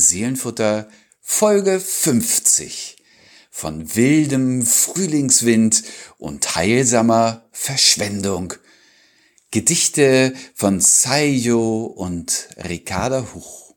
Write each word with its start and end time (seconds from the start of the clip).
Seelenfutter 0.00 0.88
Folge 1.20 1.78
50 1.78 2.96
von 3.50 3.94
wildem 3.94 4.62
Frühlingswind 4.62 5.82
und 6.18 6.54
heilsamer 6.54 7.44
Verschwendung. 7.52 8.54
Gedichte 9.50 10.32
von 10.54 10.80
Saiyo 10.80 11.84
und 11.84 12.48
Ricarda 12.56 13.26
Huch. 13.34 13.74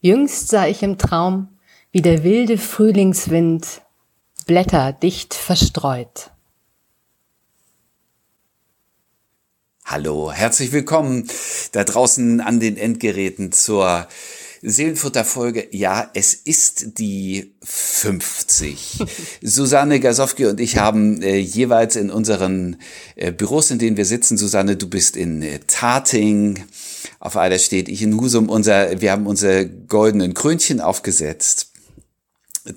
Jüngst 0.00 0.48
sah 0.48 0.66
ich 0.66 0.82
im 0.82 0.98
Traum, 0.98 1.58
wie 1.90 2.02
der 2.02 2.22
wilde 2.22 2.58
Frühlingswind 2.58 3.80
Blätter 4.46 4.92
dicht 4.92 5.32
verstreut. 5.32 6.33
Hallo, 9.86 10.32
herzlich 10.32 10.72
willkommen 10.72 11.28
da 11.72 11.84
draußen 11.84 12.40
an 12.40 12.58
den 12.58 12.78
Endgeräten 12.78 13.52
zur 13.52 14.08
Seelenfutterfolge. 14.62 15.68
Ja, 15.72 16.10
es 16.14 16.32
ist 16.32 16.98
die 16.98 17.52
50. 17.62 19.04
Susanne 19.42 20.00
Gasowski 20.00 20.46
und 20.46 20.58
ich 20.58 20.78
haben 20.78 21.20
äh, 21.20 21.36
jeweils 21.36 21.96
in 21.96 22.10
unseren 22.10 22.78
äh, 23.16 23.30
Büros, 23.30 23.70
in 23.70 23.78
denen 23.78 23.98
wir 23.98 24.06
sitzen, 24.06 24.38
Susanne, 24.38 24.76
du 24.76 24.88
bist 24.88 25.18
in 25.18 25.42
äh, 25.42 25.60
Tating, 25.66 26.64
auf 27.20 27.36
einer 27.36 27.58
steht 27.58 27.90
ich 27.90 28.00
in 28.00 28.18
Husum, 28.18 28.48
unser, 28.48 29.02
wir 29.02 29.12
haben 29.12 29.26
unsere 29.26 29.68
goldenen 29.68 30.32
Krönchen 30.32 30.80
aufgesetzt. 30.80 31.72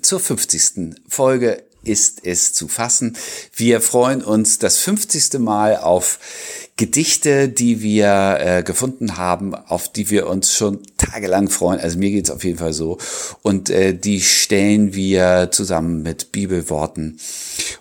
Zur 0.02 0.20
50. 0.20 1.00
Folge 1.08 1.62
ist 1.88 2.20
es 2.24 2.52
zu 2.52 2.68
fassen. 2.68 3.16
Wir 3.54 3.80
freuen 3.80 4.22
uns 4.22 4.58
das 4.58 4.76
50. 4.78 5.38
Mal 5.38 5.76
auf 5.76 6.18
Gedichte, 6.76 7.48
die 7.48 7.82
wir 7.82 8.38
äh, 8.40 8.62
gefunden 8.62 9.16
haben, 9.16 9.54
auf 9.54 9.90
die 9.90 10.10
wir 10.10 10.28
uns 10.28 10.54
schon 10.54 10.80
tagelang 10.96 11.48
freuen. 11.48 11.80
Also 11.80 11.98
mir 11.98 12.10
geht's 12.10 12.30
auf 12.30 12.44
jeden 12.44 12.58
Fall 12.58 12.72
so. 12.72 12.98
Und 13.42 13.68
äh, 13.70 13.94
die 13.94 14.20
stellen 14.20 14.94
wir 14.94 15.48
zusammen 15.50 16.02
mit 16.02 16.30
Bibelworten. 16.30 17.18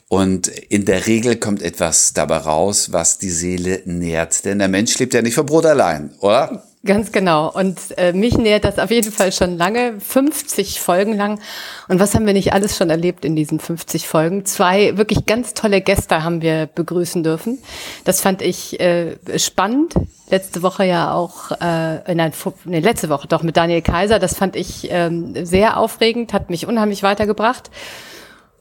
Und 0.07 0.47
in 0.47 0.85
der 0.85 1.05
Regel 1.05 1.35
kommt 1.35 1.61
etwas 1.61 2.13
dabei 2.13 2.37
raus, 2.37 2.91
was 2.91 3.19
die 3.19 3.29
Seele 3.29 3.81
nährt. 3.85 4.45
Denn 4.45 4.59
der 4.59 4.67
Mensch 4.67 4.97
lebt 4.97 5.13
ja 5.13 5.21
nicht 5.21 5.35
vom 5.35 5.45
Brot 5.45 5.65
allein, 5.65 6.15
oder? 6.19 6.66
Ganz 6.85 7.11
genau. 7.11 7.51
Und 7.51 7.79
äh, 7.97 8.13
mich 8.13 8.37
nähert 8.37 8.63
das 8.63 8.77
auf 8.77 8.91
jeden 8.91 9.11
Fall 9.11 9.31
schon 9.31 9.57
lange, 9.57 9.99
50 9.99 10.79
Folgen 10.79 11.13
lang. 11.13 11.39
Und 11.87 11.99
was 11.99 12.13
haben 12.13 12.25
wir 12.25 12.33
nicht 12.33 12.53
alles 12.53 12.77
schon 12.77 12.89
erlebt 12.89 13.25
in 13.25 13.35
diesen 13.35 13.59
50 13.59 14.07
Folgen? 14.07 14.45
Zwei 14.45 14.95
wirklich 14.95 15.25
ganz 15.25 15.53
tolle 15.53 15.81
Gäste 15.81 16.23
haben 16.23 16.41
wir 16.41 16.67
begrüßen 16.67 17.23
dürfen. 17.23 17.57
Das 18.05 18.21
fand 18.21 18.41
ich 18.41 18.79
äh, 18.79 19.17
spannend. 19.37 19.95
Letzte 20.29 20.61
Woche 20.61 20.85
ja 20.85 21.13
auch, 21.13 21.51
äh, 21.51 22.13
nein, 22.13 22.31
nee, 22.65 22.79
letzte 22.79 23.09
Woche 23.09 23.27
doch 23.27 23.43
mit 23.43 23.57
Daniel 23.57 23.81
Kaiser. 23.81 24.19
Das 24.19 24.35
fand 24.35 24.55
ich 24.55 24.87
ähm, 24.91 25.45
sehr 25.45 25.77
aufregend, 25.77 26.31
hat 26.31 26.49
mich 26.49 26.67
unheimlich 26.67 27.01
weitergebracht. 27.01 27.71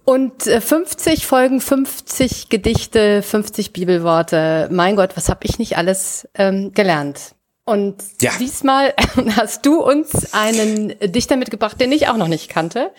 Und 0.04 0.44
50 0.44 1.14
äh, 1.14 1.16
Folgen, 1.20 1.60
50 1.60 2.48
Gedichte, 2.48 3.22
50 3.22 3.72
Bibelworte. 3.72 4.68
Mein 4.72 4.96
Gott, 4.96 5.16
was 5.16 5.28
habe 5.28 5.40
ich 5.42 5.58
nicht 5.58 5.76
alles 5.76 6.28
ähm, 6.34 6.72
gelernt? 6.72 7.35
Und 7.66 8.02
ja. 8.22 8.32
diesmal 8.38 8.94
hast 9.36 9.66
du 9.66 9.82
uns 9.82 10.32
einen 10.32 10.94
Dichter 11.00 11.36
mitgebracht, 11.36 11.80
den 11.80 11.92
ich 11.92 12.08
auch 12.08 12.16
noch 12.16 12.28
nicht 12.28 12.48
kannte. 12.48 12.92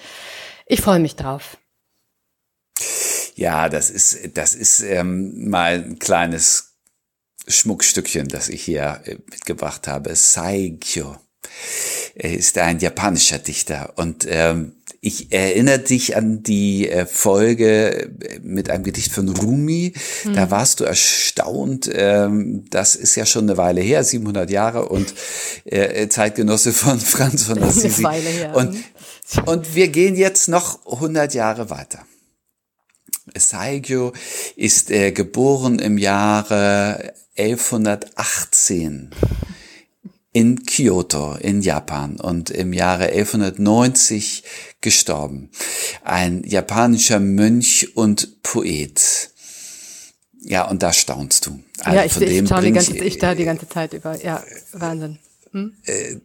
Ich 0.66 0.82
freue 0.82 1.00
mich 1.00 1.16
drauf. 1.16 1.58
Ja, 3.36 3.70
das 3.70 3.90
ist, 3.90 4.38
das 4.38 4.56
ist 4.56 4.82
ähm, 4.82 5.50
mal 5.50 5.76
ein 5.76 6.00
kleines 6.00 6.76
Schmuckstückchen, 7.48 8.28
das 8.28 8.50
ich 8.50 8.64
hier 8.64 9.02
äh, 9.06 9.16
mitgebracht 9.32 9.88
habe. 9.88 10.14
Saikyo. 10.14 11.16
Ist 12.16 12.58
ein 12.58 12.80
japanischer 12.80 13.40
Dichter 13.40 13.94
und 13.96 14.26
ähm, 14.28 14.77
ich 15.02 15.32
erinnere 15.32 15.80
dich 15.80 16.16
an 16.16 16.44
die 16.44 16.90
äh, 16.90 17.06
Folge 17.06 18.10
äh, 18.20 18.40
mit 18.42 18.70
einem 18.70 18.84
Gedicht 18.84 19.12
von 19.12 19.30
Rumi. 19.30 19.94
Hm. 20.24 20.34
Da 20.34 20.50
warst 20.50 20.80
du 20.80 20.86
erstaunt. 20.86 21.90
Ähm, 21.94 22.66
das 22.70 22.96
ist 22.96 23.16
ja 23.16 23.26
schon 23.26 23.44
eine 23.46 23.58
Weile 23.58 23.82
her, 23.82 24.04
700 24.04 24.50
Jahre 24.50 24.90
und 24.90 25.14
äh, 25.66 26.08
Zeitgenosse 26.08 26.74
von 26.74 27.00
Franz 27.02 27.44
von 27.44 27.62
Assisi. 27.62 28.06
Eine 28.06 28.18
Weile 28.18 28.30
her. 28.30 28.56
Und, 28.56 28.78
und 29.46 29.76
wir 29.76 29.90
gehen 29.90 30.16
jetzt 30.16 30.48
noch 30.48 30.86
100 30.86 31.34
Jahre 31.34 31.70
weiter. 31.70 32.00
Saigyo 33.36 34.14
ist 34.56 34.88
geboren 34.88 35.80
im 35.80 35.98
Jahre 35.98 37.14
1118 37.38 39.12
in 40.38 40.66
Kyoto 40.66 41.34
in 41.34 41.62
Japan 41.62 42.20
und 42.20 42.52
im 42.52 42.72
Jahre 42.72 43.06
1190 43.06 44.44
gestorben. 44.82 45.50
Ein 46.04 46.44
japanischer 46.46 47.20
Mönch 47.20 47.96
und 47.96 48.44
Poet. 48.44 49.32
Ja, 50.42 50.70
und 50.70 50.84
da 50.84 50.94
staunst 50.94 51.48
du. 51.48 51.60
Also 51.80 51.98
ja, 51.98 52.06
ich, 52.06 52.22
ich, 52.22 52.46
staune 52.46 52.68
die 52.68 52.72
ganze, 52.72 52.98
ich 53.00 53.18
da 53.18 53.34
die 53.34 53.46
ganze 53.46 53.68
Zeit 53.68 53.94
über. 53.94 54.16
Ja, 54.24 54.44
Wahnsinn. 54.74 55.18
Hm? 55.52 55.74
Äh, 55.86 56.18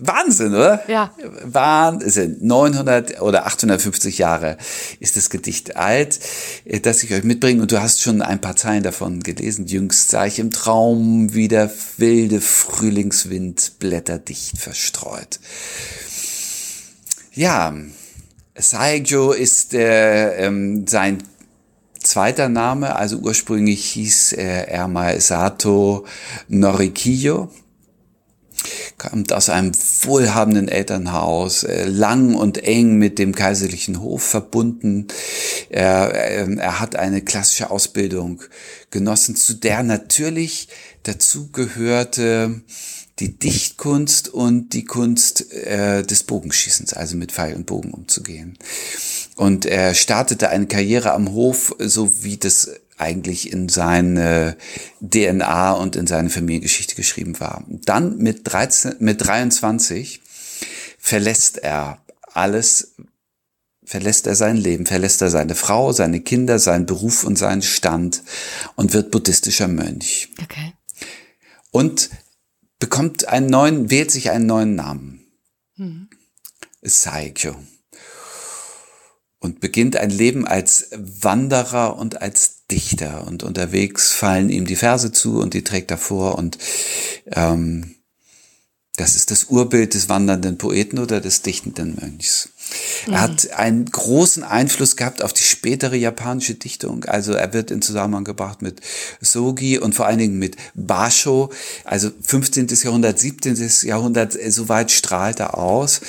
Wahnsinn, 0.00 0.54
oder? 0.54 0.82
Ja. 0.88 1.12
Wahnsinn. 1.44 2.38
900 2.40 3.20
oder 3.22 3.46
850 3.46 4.18
Jahre 4.18 4.56
ist 5.00 5.16
das 5.16 5.30
Gedicht 5.30 5.76
alt, 5.76 6.18
äh, 6.64 6.80
das 6.80 7.02
ich 7.02 7.12
euch 7.12 7.24
mitbringe. 7.24 7.62
Und 7.62 7.72
du 7.72 7.80
hast 7.80 8.00
schon 8.00 8.22
ein 8.22 8.40
paar 8.40 8.56
Zeilen 8.56 8.82
davon 8.82 9.20
gelesen. 9.22 9.66
Jüngst 9.66 10.10
sah 10.10 10.26
ich 10.26 10.38
im 10.38 10.50
Traum, 10.50 11.34
wie 11.34 11.48
der 11.48 11.70
wilde 11.96 12.40
Frühlingswind 12.40 13.78
Blätter 13.78 14.18
dicht 14.18 14.58
verstreut. 14.58 15.40
Ja, 17.32 17.74
Saijo 18.56 19.32
ist 19.32 19.74
äh, 19.74 20.44
ähm, 20.44 20.86
sein 20.86 21.22
zweiter 22.02 22.48
Name, 22.48 22.96
also 22.96 23.18
ursprünglich 23.18 23.84
hieß 23.84 24.32
er, 24.32 24.68
er 24.68 24.88
mal 24.88 25.20
Sato 25.20 26.06
Norikiyo 26.48 27.50
kommt 28.96 29.32
aus 29.32 29.48
einem 29.48 29.72
wohlhabenden 30.02 30.68
Elternhaus, 30.68 31.64
äh, 31.64 31.86
lang 31.86 32.34
und 32.34 32.58
eng 32.58 32.96
mit 32.96 33.18
dem 33.18 33.34
kaiserlichen 33.34 34.00
Hof 34.00 34.22
verbunden. 34.22 35.06
Er, 35.70 36.12
ähm, 36.14 36.58
er 36.58 36.80
hat 36.80 36.96
eine 36.96 37.22
klassische 37.22 37.70
Ausbildung 37.70 38.42
genossen, 38.90 39.36
zu 39.36 39.54
der 39.54 39.82
natürlich 39.82 40.68
dazu 41.02 41.50
gehörte 41.50 42.62
die 43.18 43.36
Dichtkunst 43.36 44.28
und 44.28 44.72
die 44.74 44.84
Kunst 44.84 45.52
äh, 45.52 46.02
des 46.04 46.22
Bogenschießens, 46.22 46.92
also 46.92 47.16
mit 47.16 47.32
Pfeil 47.32 47.54
und 47.54 47.66
Bogen 47.66 47.92
umzugehen. 47.92 48.56
Und 49.36 49.66
er 49.66 49.94
startete 49.94 50.50
eine 50.50 50.66
Karriere 50.66 51.12
am 51.12 51.32
Hof, 51.32 51.74
so 51.78 52.22
wie 52.22 52.36
das 52.36 52.70
eigentlich 52.98 53.52
in 53.52 53.68
seine 53.68 54.56
DNA 55.00 55.72
und 55.72 55.96
in 55.96 56.06
seine 56.06 56.30
Familiengeschichte 56.30 56.94
geschrieben 56.94 57.38
war. 57.40 57.64
Dann 57.68 58.18
mit, 58.18 58.40
13, 58.44 58.96
mit 59.00 59.24
23 59.24 60.20
verlässt 60.98 61.58
er 61.58 62.04
alles, 62.32 62.94
verlässt 63.84 64.26
er 64.26 64.34
sein 64.34 64.56
Leben, 64.56 64.86
verlässt 64.86 65.22
er 65.22 65.30
seine 65.30 65.54
Frau, 65.54 65.92
seine 65.92 66.20
Kinder, 66.20 66.58
seinen 66.58 66.86
Beruf 66.86 67.24
und 67.24 67.36
seinen 67.36 67.62
Stand 67.62 68.22
und 68.76 68.92
wird 68.92 69.10
buddhistischer 69.10 69.68
Mönch. 69.68 70.30
Okay. 70.42 70.74
Und 71.70 72.10
bekommt 72.78 73.28
einen 73.28 73.46
neuen, 73.46 73.90
wählt 73.90 74.10
sich 74.10 74.30
einen 74.30 74.46
neuen 74.46 74.74
Namen. 74.74 75.26
Mhm. 75.76 76.08
Saikyo 76.82 77.56
und 79.40 79.60
beginnt 79.60 79.96
ein 79.96 80.10
Leben 80.10 80.46
als 80.46 80.90
Wanderer 80.92 81.96
und 81.96 82.20
als 82.22 82.57
Dichter. 82.70 83.26
Und 83.26 83.42
unterwegs 83.42 84.12
fallen 84.12 84.50
ihm 84.50 84.66
die 84.66 84.76
Verse 84.76 85.12
zu 85.12 85.40
und 85.40 85.54
die 85.54 85.64
trägt 85.64 85.90
er 85.90 85.98
vor. 85.98 86.36
Und 86.36 86.58
ähm, 87.32 87.94
das 88.98 89.14
ist 89.14 89.30
das 89.30 89.44
Urbild 89.44 89.94
des 89.94 90.08
wandernden 90.08 90.58
Poeten 90.58 90.98
oder 90.98 91.20
des 91.20 91.42
dichtenden 91.42 91.94
Mönchs. 92.00 92.48
Mhm. 93.06 93.12
Er 93.12 93.20
hat 93.20 93.52
einen 93.52 93.86
großen 93.86 94.42
Einfluss 94.42 94.96
gehabt 94.96 95.22
auf 95.22 95.32
die 95.32 95.44
spätere 95.44 95.94
japanische 95.94 96.54
Dichtung. 96.54 97.04
Also 97.04 97.32
er 97.32 97.52
wird 97.52 97.70
in 97.70 97.80
Zusammenhang 97.80 98.24
gebracht 98.24 98.60
mit 98.60 98.80
Sogi 99.20 99.78
und 99.78 99.94
vor 99.94 100.06
allen 100.06 100.18
Dingen 100.18 100.38
mit 100.38 100.56
Basho. 100.74 101.50
Also 101.84 102.10
15. 102.20 102.66
Jahrhundert, 102.82 103.18
17. 103.20 103.56
Jahrhundert, 103.82 104.34
äh, 104.34 104.50
soweit 104.50 104.90
strahlt 104.90 105.38
er 105.38 105.56
aus. 105.56 106.00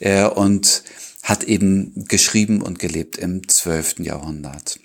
Äh, 0.00 0.24
und 0.24 0.82
hat 1.22 1.44
eben 1.44 1.92
geschrieben 2.08 2.60
und 2.60 2.80
gelebt 2.80 3.16
im 3.16 3.46
12. 3.48 4.00
Jahrhundert. 4.00 4.80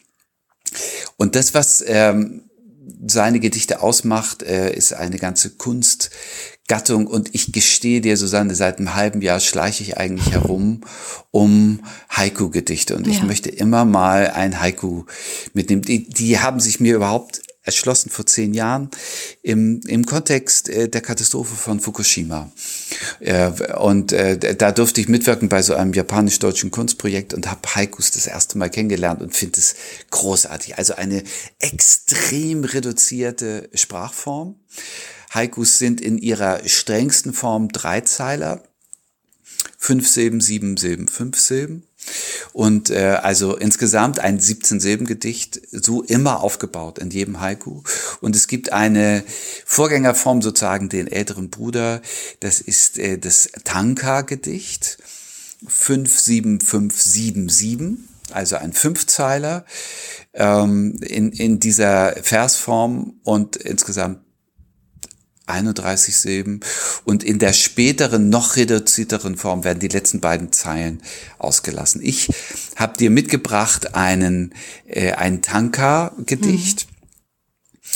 Und 1.18 1.36
das, 1.36 1.54
was 1.54 1.84
ähm, 1.86 2.44
seine 3.06 3.40
Gedichte 3.40 3.82
ausmacht, 3.82 4.44
äh, 4.44 4.74
ist 4.74 4.94
eine 4.94 5.18
ganze 5.18 5.52
Kunstgattung. 5.52 7.08
Und 7.08 7.34
ich 7.34 7.52
gestehe 7.52 8.02
dir, 8.02 8.18
Susanne, 8.18 8.56
seit 8.56 8.78
einem 8.78 8.96
halben 8.96 9.22
Jahr 9.22 9.40
schleiche 9.40 9.84
ich 9.84 9.98
eigentlich 9.98 10.32
herum 10.32 10.82
um 11.32 11.82
Haiku-Gedichte. 12.10 12.96
Und 12.96 13.08
ja. 13.08 13.14
ich 13.14 13.24
möchte 13.24 13.50
immer 13.50 13.86
mal 13.86 14.32
ein 14.32 14.60
Haiku 14.62 15.06
mitnehmen. 15.54 15.82
Die, 15.82 16.08
die 16.08 16.40
haben 16.40 16.60
sich 16.60 16.80
mir 16.80 16.96
überhaupt 16.96 17.42
erschlossen 17.64 18.10
vor 18.10 18.26
zehn 18.26 18.54
Jahren 18.54 18.90
im, 19.44 19.82
im 19.88 20.06
Kontext 20.06 20.70
äh, 20.70 20.90
der 20.90 21.02
Katastrophe 21.02 21.56
von 21.56 21.80
Fukushima. 21.80 22.50
Äh, 23.20 23.52
und 23.78 24.12
äh, 24.12 24.56
da 24.56 24.72
durfte 24.72 25.02
ich 25.02 25.08
mitwirken 25.08 25.50
bei 25.50 25.62
so 25.62 25.76
einem 25.76 25.94
japanisch-deutschen 25.94 26.72
Kunstprojekt 26.72 27.34
und 27.34 27.50
habe 27.50 27.62
Haikus 27.76 28.12
das 28.12 28.28
erste 28.28 28.58
Mal 28.58 28.70
kennengelernt 28.70 29.22
und 29.22 29.36
finde 29.36 29.60
es 29.60 29.76
großartig. 30.12 30.78
Also 30.78 30.96
eine 30.96 31.24
extrem 31.60 32.64
reduzierte 32.64 33.70
Sprachform. 33.74 34.56
Haikus 35.34 35.78
sind 35.78 36.02
in 36.02 36.18
ihrer 36.18 36.68
strengsten 36.68 37.34
Form 37.34 37.70
Dreizeiler. 37.70 38.64
Fünf 39.78 40.08
Silben, 40.08 40.42
sieben 40.42 40.78
Silben, 40.78 41.08
fünf 41.08 41.40
Silben. 41.40 41.87
Und 42.54 42.89
äh, 42.89 43.19
also 43.21 43.56
insgesamt 43.56 44.19
ein 44.19 44.39
17-Silben-Gedicht, 44.39 45.62
so 45.71 46.04
immer 46.04 46.42
aufgebaut 46.42 47.00
in 47.00 47.09
jedem 47.09 47.39
Haiku. 47.39 47.83
Und 48.21 48.36
es 48.36 48.48
gibt 48.48 48.74
eine 48.74 49.24
Vorgängerform, 49.65 50.42
sozusagen 50.42 50.89
den 50.89 51.07
älteren 51.07 51.50
Bruder, 51.50 52.01
das 52.39 52.62
ist 52.62 53.00
äh, 53.00 53.18
das 53.18 53.50
Tanka-Gedicht. 53.63 54.98
57577, 55.65 57.98
also 58.31 58.57
ein 58.57 58.74
Fünfzeiler 58.74 59.65
ähm, 60.33 61.00
in, 61.01 61.31
in 61.31 61.59
dieser 61.59 62.15
Versform 62.21 63.15
und 63.24 63.56
insgesamt 63.56 64.19
31 65.48 66.18
Silben 66.18 66.60
und 67.06 67.24
in 67.24 67.40
der 67.40 67.54
späteren, 67.54 68.30
noch 68.30 68.56
reduzierteren 68.56 69.38
Form 69.38 69.64
werden 69.64 69.80
die 69.80 69.88
letzten 69.88 70.20
beiden 70.20 70.52
Zeilen 70.52 71.02
ausgelassen. 71.38 72.02
Ich 72.04 72.30
habe 72.76 72.98
dir 72.98 73.10
mitgebracht 73.10 73.96
einen, 73.96 74.54
äh, 74.86 75.14
ein 75.14 75.42
Tanka-Gedicht 75.42 76.88
mhm. 76.88 77.94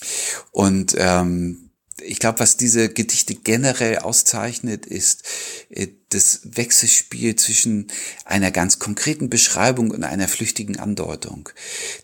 und 0.51 0.95
ähm, 0.97 1.70
ich 2.03 2.19
glaube, 2.19 2.39
was 2.39 2.57
diese 2.57 2.89
Gedichte 2.89 3.35
generell 3.35 3.99
auszeichnet, 3.99 4.85
ist 4.85 5.23
äh, 5.69 5.87
das 6.09 6.41
Wechselspiel 6.43 7.35
zwischen 7.35 7.87
einer 8.25 8.51
ganz 8.51 8.79
konkreten 8.79 9.29
Beschreibung 9.29 9.91
und 9.91 10.03
einer 10.03 10.27
flüchtigen 10.27 10.77
Andeutung. 10.77 11.49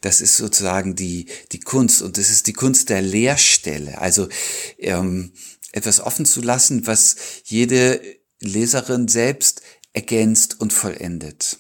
Das 0.02 0.22
ist 0.22 0.38
sozusagen 0.38 0.96
die, 0.96 1.28
die 1.52 1.60
Kunst 1.60 2.02
und 2.02 2.18
das 2.18 2.30
ist 2.30 2.48
die 2.48 2.54
Kunst 2.54 2.90
der 2.90 3.02
Leerstelle. 3.02 4.00
Also 4.00 4.30
ähm, 4.78 5.34
etwas 5.72 6.00
offen 6.00 6.26
zu 6.26 6.42
lassen, 6.42 6.88
was 6.88 7.16
jede 7.44 8.02
Leserin 8.40 9.08
selbst 9.08 9.62
ergänzt 9.94 10.60
und 10.60 10.74
vollendet. 10.74 11.58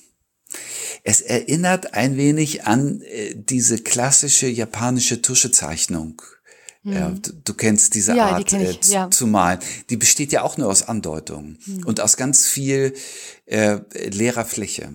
Es 1.03 1.21
erinnert 1.21 1.93
ein 1.93 2.17
wenig 2.17 2.63
an 2.65 3.01
äh, 3.01 3.35
diese 3.35 3.79
klassische 3.79 4.47
japanische 4.47 5.21
Tuschezeichnung 5.21 6.21
ja, 6.87 7.09
mhm. 7.09 7.21
du, 7.21 7.33
du, 7.43 7.53
kennst 7.53 7.95
diese 7.95 8.15
ja, 8.15 8.29
Art 8.29 8.51
die 8.51 8.55
äh, 8.55 8.77
ja. 8.85 9.11
zu 9.11 9.27
malen. 9.27 9.59
Die 9.89 9.97
besteht 9.97 10.31
ja 10.31 10.41
auch 10.43 10.57
nur 10.57 10.69
aus 10.69 10.83
Andeutungen 10.83 11.59
mhm. 11.65 11.85
und 11.85 11.99
aus 11.99 12.15
ganz 12.15 12.45
viel 12.45 12.93
äh, 13.45 13.79
leerer 14.09 14.45
Fläche. 14.45 14.93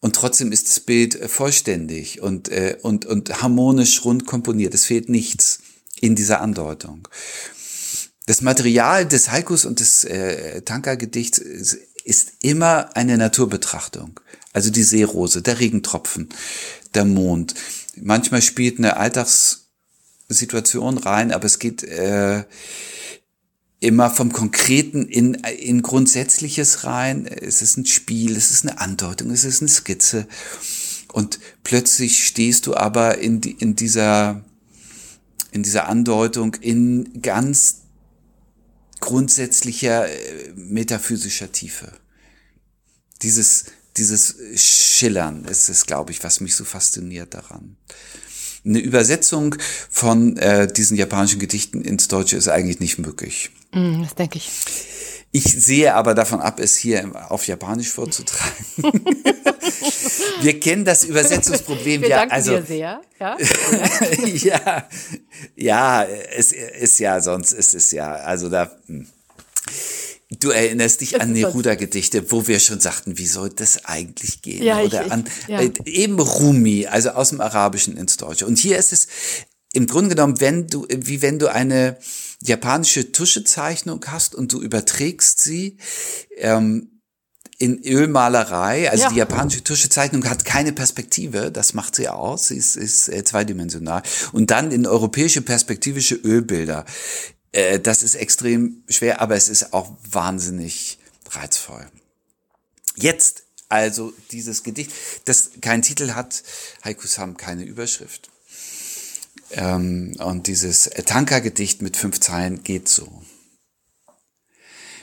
Und 0.00 0.16
trotzdem 0.16 0.52
ist 0.52 0.68
das 0.68 0.80
Bild 0.80 1.14
äh, 1.14 1.28
vollständig 1.28 2.20
und, 2.20 2.48
äh, 2.48 2.76
und, 2.82 3.06
und 3.06 3.42
harmonisch 3.42 4.04
rund 4.04 4.26
komponiert. 4.26 4.74
Es 4.74 4.84
fehlt 4.86 5.08
nichts 5.08 5.60
in 6.00 6.16
dieser 6.16 6.40
Andeutung. 6.40 7.06
Das 8.26 8.42
Material 8.42 9.06
des 9.06 9.30
Haikus 9.30 9.64
und 9.64 9.80
des 9.80 10.04
äh, 10.04 10.62
Tanka-Gedichts 10.62 11.38
ist 11.38 12.32
immer 12.42 12.96
eine 12.96 13.18
Naturbetrachtung. 13.18 14.20
Also 14.52 14.70
die 14.70 14.82
Seerose, 14.82 15.42
der 15.42 15.60
Regentropfen, 15.60 16.28
der 16.94 17.04
Mond. 17.04 17.54
Manchmal 17.96 18.42
spielt 18.42 18.78
eine 18.78 18.96
Alltags 18.96 19.67
Situation 20.28 20.98
rein, 20.98 21.32
aber 21.32 21.44
es 21.46 21.58
geht 21.58 21.82
äh, 21.82 22.44
immer 23.80 24.10
vom 24.10 24.32
Konkreten 24.32 25.06
in, 25.06 25.34
in 25.34 25.82
Grundsätzliches 25.82 26.84
rein. 26.84 27.26
Es 27.26 27.62
ist 27.62 27.76
ein 27.76 27.86
Spiel, 27.86 28.36
es 28.36 28.50
ist 28.50 28.66
eine 28.66 28.80
Andeutung, 28.80 29.30
es 29.30 29.44
ist 29.44 29.62
eine 29.62 29.68
Skizze. 29.68 30.26
Und 31.12 31.38
plötzlich 31.64 32.26
stehst 32.26 32.66
du 32.66 32.76
aber 32.76 33.18
in, 33.18 33.40
die, 33.40 33.52
in 33.52 33.74
dieser, 33.74 34.44
in 35.52 35.62
dieser 35.62 35.88
Andeutung 35.88 36.54
in 36.54 37.22
ganz 37.22 37.82
grundsätzlicher 39.00 40.08
äh, 40.08 40.52
metaphysischer 40.54 41.52
Tiefe. 41.52 41.92
Dieses, 43.22 43.66
dieses 43.96 44.36
Schillern 44.56 45.44
ist 45.44 45.68
es, 45.70 45.86
glaube 45.86 46.10
ich, 46.12 46.22
was 46.22 46.40
mich 46.40 46.54
so 46.54 46.64
fasziniert 46.64 47.32
daran 47.32 47.76
eine 48.68 48.78
Übersetzung 48.78 49.54
von 49.90 50.36
äh, 50.36 50.70
diesen 50.70 50.96
japanischen 50.96 51.38
Gedichten 51.38 51.80
ins 51.80 52.08
Deutsche 52.08 52.36
ist 52.36 52.48
eigentlich 52.48 52.80
nicht 52.80 52.98
möglich. 52.98 53.50
Mm, 53.72 54.02
das 54.02 54.14
denke 54.14 54.38
ich. 54.38 54.50
Ich 55.30 55.44
sehe 55.44 55.94
aber 55.94 56.14
davon 56.14 56.40
ab, 56.40 56.58
es 56.58 56.76
hier 56.76 57.12
auf 57.30 57.46
Japanisch 57.46 57.90
vorzutragen. 57.90 58.54
Wir 60.40 60.58
kennen 60.58 60.84
das 60.84 61.04
Übersetzungsproblem 61.04 62.02
Wir 62.02 62.08
ja. 62.08 62.16
Danken 62.18 62.34
also 62.34 62.56
dir 62.56 62.62
sehr. 62.62 63.00
Ja, 63.20 63.36
ja, 64.24 64.88
ja, 65.56 66.04
es 66.04 66.52
ist 66.52 66.98
ja 66.98 67.20
sonst 67.20 67.52
ist 67.52 67.74
es 67.74 67.90
ja. 67.92 68.14
Also 68.14 68.48
da. 68.48 68.70
Hm. 68.86 69.06
Du 70.30 70.50
erinnerst 70.50 71.00
dich 71.00 71.20
an 71.20 71.32
Neruda-Gedichte, 71.32 72.30
wo 72.30 72.46
wir 72.46 72.60
schon 72.60 72.80
sagten, 72.80 73.16
wie 73.16 73.26
soll 73.26 73.48
das 73.48 73.86
eigentlich 73.86 74.42
gehen? 74.42 74.62
Ja, 74.62 74.80
Oder 74.80 75.06
ich, 75.06 75.12
an 75.12 75.24
ja. 75.46 75.60
äh, 75.62 75.72
eben 75.86 76.20
Rumi, 76.20 76.86
also 76.86 77.10
aus 77.10 77.30
dem 77.30 77.40
Arabischen 77.40 77.96
ins 77.96 78.18
Deutsche. 78.18 78.46
Und 78.46 78.58
hier 78.58 78.76
ist 78.78 78.92
es 78.92 79.08
im 79.72 79.86
Grunde 79.86 80.14
genommen, 80.14 80.38
wenn 80.40 80.66
du, 80.66 80.86
wie 80.90 81.22
wenn 81.22 81.38
du 81.38 81.50
eine 81.50 81.96
japanische 82.42 83.10
Tuschezeichnung 83.10 84.04
hast 84.06 84.34
und 84.34 84.52
du 84.52 84.60
überträgst 84.60 85.42
sie 85.42 85.78
ähm, 86.36 87.00
in 87.58 87.82
Ölmalerei. 87.82 88.90
Also 88.90 89.04
Ja. 89.04 89.10
die 89.10 89.16
japanische 89.16 89.64
Tuschezeichnung 89.64 90.24
hat 90.28 90.44
keine 90.44 90.72
Perspektive, 90.72 91.50
das 91.50 91.72
macht 91.72 91.96
sie 91.96 92.08
aus, 92.08 92.48
sie 92.48 92.56
ist, 92.58 92.76
ist 92.76 93.08
äh, 93.08 93.24
zweidimensional. 93.24 94.02
Und 94.32 94.50
dann 94.50 94.72
in 94.72 94.86
europäische 94.86 95.40
perspektivische 95.40 96.16
Ölbilder. 96.16 96.84
Äh, 97.52 97.80
das 97.80 98.02
ist 98.02 98.14
extrem 98.14 98.82
schwer, 98.88 99.20
aber 99.20 99.36
es 99.36 99.48
ist 99.48 99.72
auch 99.72 99.90
wahnsinnig 100.10 100.98
reizvoll. 101.30 101.86
Jetzt 102.96 103.44
also 103.68 104.14
dieses 104.32 104.62
Gedicht, 104.62 104.92
das 105.26 105.50
keinen 105.60 105.82
Titel 105.82 106.12
hat, 106.12 106.42
Haikus 106.82 107.18
haben 107.18 107.36
keine 107.36 107.64
Überschrift. 107.64 108.30
Ähm, 109.50 110.16
und 110.18 110.46
dieses 110.46 110.84
Tanka-Gedicht 110.84 111.82
mit 111.82 111.96
fünf 111.96 112.20
Zeilen 112.20 112.64
geht 112.64 112.88
so. 112.88 113.22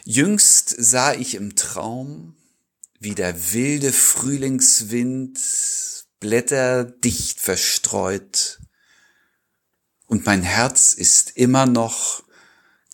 Jüngst 0.04 0.76
sah 0.78 1.14
ich 1.14 1.36
im 1.36 1.56
Traum, 1.56 2.36
wie 3.00 3.16
der 3.16 3.54
wilde 3.54 3.94
Frühlingswind 3.94 5.40
Blätter 6.20 6.86
dicht 6.86 7.40
verstreut, 7.40 8.60
und 10.08 10.26
mein 10.26 10.44
Herz 10.44 10.94
ist 10.94 11.32
immer 11.36 11.66
noch 11.66 12.24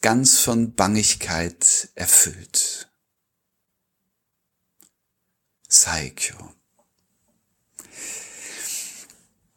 ganz 0.02 0.40
von 0.40 0.74
Bangigkeit 0.74 1.90
erfüllt. 1.96 2.90
Saikyo. 5.68 6.36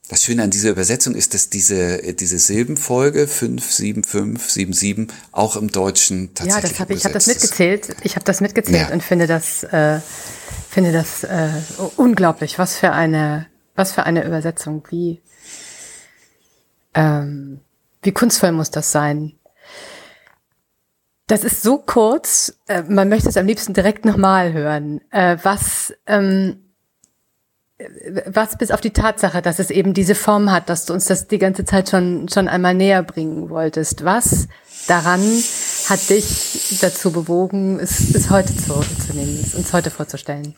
Das 0.08 0.22
Schöne 0.22 0.42
an 0.42 0.50
dieser 0.50 0.70
Übersetzung 0.70 1.14
ist, 1.14 1.32
dass 1.32 1.48
diese, 1.48 2.12
diese 2.14 2.38
Silbenfolge 2.38 3.26
5, 3.26 3.72
7, 3.72 4.04
5, 4.04 4.50
7, 4.50 4.72
7 4.72 5.06
auch 5.32 5.56
im 5.56 5.72
Deutschen 5.72 6.26
Ja, 6.26 6.34
tatsächlich 6.34 6.70
das 6.72 6.80
habe 6.80 6.92
ich, 6.92 6.98
ich 6.98 7.04
habe 7.04 7.14
das 7.14 7.26
mitgezählt. 7.26 7.96
Ich 8.02 8.14
habe 8.14 8.24
das 8.24 8.40
mitgezählt 8.40 8.88
Ja. 8.88 8.92
und 8.92 9.02
finde 9.02 9.26
das, 9.26 9.64
äh, 9.64 10.00
finde 10.68 10.92
das 10.92 11.24
äh, 11.24 11.48
unglaublich. 11.96 12.58
Was 12.58 12.76
für 12.76 12.92
eine, 12.92 13.46
was 13.74 13.92
für 13.92 14.04
eine 14.04 14.24
Übersetzung. 14.26 14.86
Wie, 14.90 15.22
ähm, 16.92 17.60
wie 18.02 18.12
kunstvoll 18.12 18.52
muss 18.52 18.70
das 18.70 18.92
sein? 18.92 19.32
Das 21.26 21.43
ist 21.43 21.62
so 21.62 21.78
kurz. 21.78 22.54
Äh, 22.66 22.83
man 22.83 23.09
möchte 23.09 23.28
es 23.28 23.37
am 23.37 23.47
liebsten 23.47 23.73
direkt 23.73 24.04
nochmal 24.04 24.52
hören. 24.52 25.00
Äh, 25.11 25.38
was, 25.43 25.95
ähm, 26.07 26.57
was 28.26 28.57
bis 28.59 28.71
auf 28.71 28.81
die 28.81 28.93
Tatsache, 28.93 29.43
dass 29.43 29.59
es 29.59 29.71
eben 29.71 29.95
diese 29.95 30.14
Form 30.14 30.50
hat, 30.50 30.69
dass 30.69 30.85
du 30.85 30.93
uns 30.93 31.07
das 31.07 31.26
die 31.26 31.38
ganze 31.38 31.64
Zeit 31.64 31.88
schon, 31.88 32.28
schon 32.28 32.47
einmal 32.49 32.75
näher 32.75 33.02
bringen 33.02 33.49
wolltest. 33.49 34.04
Was 34.04 34.49
daran 34.87 35.23
hat 35.88 36.11
dich 36.11 36.78
dazu 36.81 37.11
bewogen, 37.11 37.81
es, 37.81 38.14
es 38.14 38.31
heute 38.31 38.54
zu, 38.54 38.75
zu 38.75 39.14
nehmen, 39.14 39.40
es 39.43 39.54
uns 39.54 39.73
heute 39.73 39.90
vorzustellen? 39.90 40.54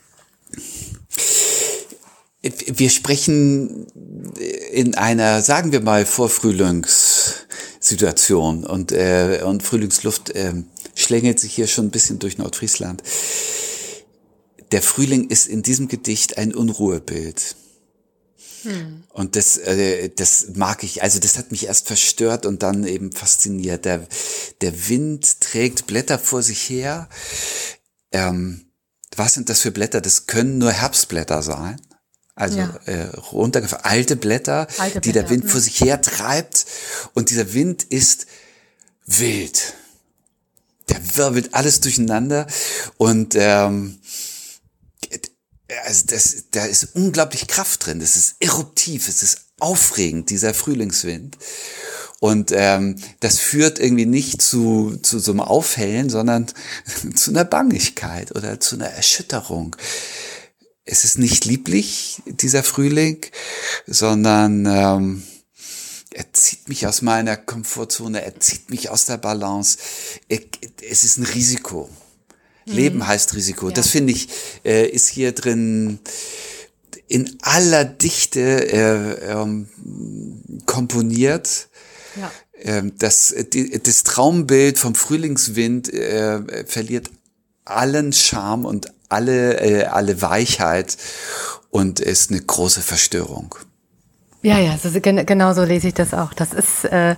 Wir 2.67 2.89
sprechen 2.89 3.87
in 4.71 4.95
einer, 4.95 5.41
sagen 5.41 5.71
wir 5.71 5.79
mal, 5.81 6.05
Vorfrühlingssituation 6.05 8.65
und, 8.65 8.91
äh, 8.91 9.41
und 9.45 9.63
Frühlingsluft 9.63 10.31
äh, 10.31 10.53
schlängelt 10.95 11.39
sich 11.39 11.53
hier 11.53 11.67
schon 11.67 11.85
ein 11.87 11.91
bisschen 11.91 12.19
durch 12.19 12.37
Nordfriesland. 12.37 13.01
Der 14.71 14.81
Frühling 14.81 15.29
ist 15.29 15.47
in 15.47 15.63
diesem 15.63 15.87
Gedicht 15.87 16.37
ein 16.37 16.53
Unruhebild. 16.53 17.55
Hm. 18.63 19.03
Und 19.09 19.35
das, 19.35 19.57
äh, 19.57 20.09
das 20.09 20.47
mag 20.55 20.83
ich, 20.83 21.03
also 21.03 21.19
das 21.19 21.37
hat 21.37 21.51
mich 21.51 21.67
erst 21.67 21.87
verstört 21.87 22.45
und 22.45 22.63
dann 22.63 22.85
eben 22.85 23.11
fasziniert. 23.11 23.85
Der, 23.85 24.05
der 24.61 24.89
Wind 24.89 25.41
trägt 25.41 25.87
Blätter 25.87 26.19
vor 26.19 26.43
sich 26.43 26.69
her. 26.69 27.07
Ähm, 28.11 28.65
was 29.15 29.33
sind 29.33 29.49
das 29.49 29.61
für 29.61 29.71
Blätter? 29.71 30.01
Das 30.01 30.27
können 30.27 30.57
nur 30.57 30.71
Herbstblätter 30.71 31.41
sein. 31.41 31.79
Also 32.37 32.59
ja. 32.59 32.79
äh, 32.85 33.07
runtergefallen, 33.31 33.83
alte 33.83 34.15
Blätter, 34.15 34.67
alte 34.77 35.01
die 35.01 35.11
Blätter, 35.11 35.27
der 35.27 35.29
Wind 35.31 35.49
vor 35.49 35.59
sich 35.59 35.81
her 35.81 36.01
treibt. 36.01 36.67
Und 37.15 37.31
dieser 37.31 37.53
Wind 37.53 37.83
ist 37.83 38.27
wild. 39.07 39.73
Der 40.87 41.17
wirbelt 41.17 41.55
alles 41.55 41.81
durcheinander. 41.81 42.45
Und 42.97 43.33
ähm, 43.35 43.97
also 45.85 46.05
das, 46.05 46.45
da 46.51 46.65
ist 46.65 46.95
unglaublich 46.95 47.47
Kraft 47.47 47.87
drin. 47.87 47.99
Das 47.99 48.15
ist 48.15 48.35
eruptiv, 48.39 49.07
es 49.07 49.23
ist 49.23 49.41
aufregend, 49.59 50.29
dieser 50.29 50.53
Frühlingswind. 50.53 51.37
Und 52.19 52.51
ähm, 52.53 52.97
das 53.19 53.39
führt 53.39 53.79
irgendwie 53.79 54.05
nicht 54.05 54.43
zu, 54.43 54.97
zu 55.01 55.17
so 55.17 55.31
einem 55.31 55.41
Aufhellen, 55.41 56.11
sondern 56.11 56.47
zu 57.15 57.31
einer 57.31 57.45
Bangigkeit 57.45 58.35
oder 58.35 58.59
zu 58.59 58.75
einer 58.75 58.89
Erschütterung. 58.89 59.75
Es 60.89 61.03
ist 61.03 61.19
nicht 61.19 61.43
lieblich, 61.43 62.21
dieser 62.25 62.63
Frühling, 62.63 63.25
sondern 63.87 64.65
ähm, 64.65 65.23
er 66.11 66.31
zieht 66.31 66.69
mich 66.69 66.87
aus 66.87 67.01
meiner 67.01 67.35
Komfortzone, 67.35 68.23
er 68.23 68.39
zieht 68.39 68.69
mich 68.69 68.89
aus 68.89 69.05
der 69.05 69.17
Balance. 69.17 69.77
Es 70.29 71.03
ist 71.03 71.17
ein 71.17 71.25
Risiko. 71.25 71.89
Leben 72.65 72.99
mhm. 72.99 73.07
heißt 73.07 73.35
Risiko. 73.35 73.67
Ja. 73.67 73.73
Das 73.73 73.89
finde 73.89 74.13
ich, 74.13 74.29
äh, 74.63 74.87
ist 74.87 75.09
hier 75.09 75.33
drin 75.33 75.99
in 77.09 77.37
aller 77.41 77.83
Dichte 77.83 78.39
äh, 78.71 79.31
ähm, 79.31 79.67
komponiert. 80.65 81.67
Ja. 82.15 82.31
Ähm, 82.61 82.93
das, 82.97 83.35
die, 83.53 83.77
das 83.83 84.03
Traumbild 84.03 84.79
vom 84.79 84.95
Frühlingswind 84.95 85.93
äh, 85.93 86.65
verliert 86.65 87.09
allen 87.65 88.13
Charme 88.13 88.65
und 88.65 88.93
alle, 89.09 89.59
äh, 89.59 89.85
alle 89.85 90.21
Weichheit 90.21 90.97
und 91.69 91.99
ist 91.99 92.31
eine 92.31 92.41
große 92.41 92.81
Verstörung. 92.81 93.55
Ja, 94.43 94.59
ja, 94.59 94.77
so, 94.77 94.89
genau 95.01 95.53
so 95.53 95.63
lese 95.63 95.87
ich 95.87 95.93
das 95.95 96.13
auch. 96.13 96.31
Das 96.33 96.53
ist, 96.53 96.85
äh, 96.85 97.15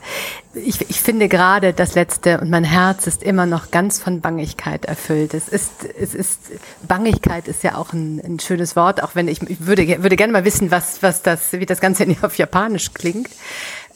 ich, 0.53 0.89
ich 0.89 1.01
finde 1.01 1.27
gerade 1.27 1.73
das 1.73 1.93
Letzte 1.93 2.39
und 2.39 2.49
mein 2.49 2.63
Herz 2.63 3.07
ist 3.07 3.21
immer 3.23 3.45
noch 3.45 3.71
ganz 3.71 3.99
von 3.99 4.21
Bangigkeit 4.21 4.85
erfüllt. 4.85 5.33
Es 5.33 5.49
ist, 5.49 5.83
es 5.99 6.15
ist, 6.15 6.39
Bangigkeit 6.87 7.47
ist 7.49 7.61
ja 7.63 7.75
auch 7.75 7.91
ein, 7.91 8.19
ein 8.23 8.39
schönes 8.39 8.75
Wort, 8.77 9.03
auch 9.03 9.15
wenn 9.15 9.27
ich, 9.27 9.41
ich 9.43 9.65
würde, 9.67 10.01
würde 10.01 10.15
gerne 10.15 10.31
mal 10.31 10.45
wissen, 10.45 10.71
was, 10.71 11.03
was 11.03 11.21
das, 11.21 11.51
wie 11.51 11.65
das 11.65 11.81
Ganze 11.81 12.07
auf 12.21 12.37
Japanisch 12.37 12.93
klingt. 12.93 13.29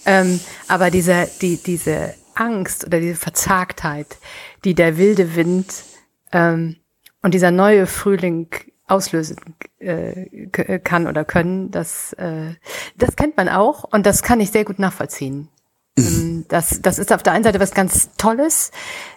Ähm, 0.05 0.41
aber 0.67 0.91
diese, 0.91 1.29
die, 1.41 1.57
diese 1.57 2.13
Angst 2.35 2.85
oder 2.85 2.99
diese 2.99 3.15
Verzagtheit, 3.15 4.17
die 4.65 4.75
der 4.75 4.97
wilde 4.97 5.35
Wind 5.35 5.73
ähm, 6.33 6.75
und 7.23 7.33
dieser 7.33 7.51
neue 7.51 7.87
Frühling 7.87 8.47
auslösen 8.85 9.37
äh, 9.79 10.47
kann 10.79 11.07
oder 11.07 11.25
können, 11.25 11.71
das, 11.71 12.13
äh, 12.13 12.53
das 12.97 13.15
kennt 13.15 13.37
man 13.37 13.49
auch 13.49 13.85
und 13.91 14.05
das 14.05 14.21
kann 14.21 14.39
ich 14.39 14.51
sehr 14.51 14.65
gut 14.65 14.77
nachvollziehen. 14.77 15.47
Ähm, 15.97 16.45
das, 16.49 16.81
das 16.81 16.99
ist 16.99 17.13
auf 17.13 17.23
der 17.23 17.33
einen 17.33 17.43
Seite 17.43 17.59
was 17.59 17.71
ganz 17.71 18.09
Tolles, 18.17 18.71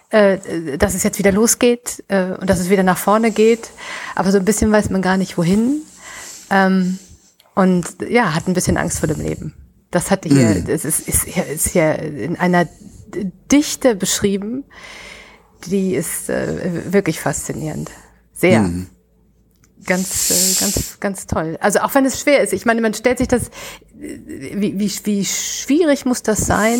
äh, 0.09 0.77
dass 0.77 0.95
es 0.95 1.03
jetzt 1.03 1.19
wieder 1.19 1.31
losgeht 1.31 2.03
äh, 2.07 2.31
und 2.31 2.49
dass 2.49 2.59
es 2.59 2.69
wieder 2.69 2.83
nach 2.83 2.97
vorne 2.97 3.31
geht, 3.31 3.71
aber 4.15 4.31
so 4.31 4.37
ein 4.37 4.45
bisschen 4.45 4.71
weiß 4.71 4.89
man 4.89 5.01
gar 5.01 5.17
nicht 5.17 5.37
wohin 5.37 5.81
ähm, 6.49 6.97
und 7.55 7.85
ja, 8.07 8.33
hat 8.33 8.47
ein 8.47 8.53
bisschen 8.53 8.77
Angst 8.77 8.99
vor 8.99 9.07
dem 9.07 9.19
Leben. 9.19 9.53
Das 9.91 10.11
hatte 10.11 10.29
hier, 10.29 10.49
mm. 10.49 10.65
das 10.65 10.85
ist, 10.85 11.07
ist, 11.07 11.25
hier, 11.25 11.45
ist 11.47 11.69
hier 11.69 11.97
in 11.99 12.35
einer 12.37 12.67
Dichte 13.51 13.95
beschrieben, 13.95 14.65
die 15.65 15.95
ist 15.95 16.29
äh, 16.29 16.93
wirklich 16.93 17.19
faszinierend. 17.19 17.91
Sehr. 18.33 18.61
Mm 18.61 18.87
ganz, 19.87 20.29
äh, 20.29 20.59
ganz, 20.59 20.99
ganz 20.99 21.27
toll. 21.27 21.57
Also 21.59 21.79
auch 21.79 21.95
wenn 21.95 22.05
es 22.05 22.21
schwer 22.21 22.41
ist. 22.41 22.53
Ich 22.53 22.65
meine, 22.65 22.81
man 22.81 22.93
stellt 22.93 23.17
sich 23.17 23.27
das, 23.27 23.47
äh, 23.99 24.19
wie, 24.53 24.79
wie, 24.79 24.91
wie 25.05 25.25
schwierig 25.25 26.05
muss 26.05 26.21
das 26.21 26.45
sein, 26.45 26.79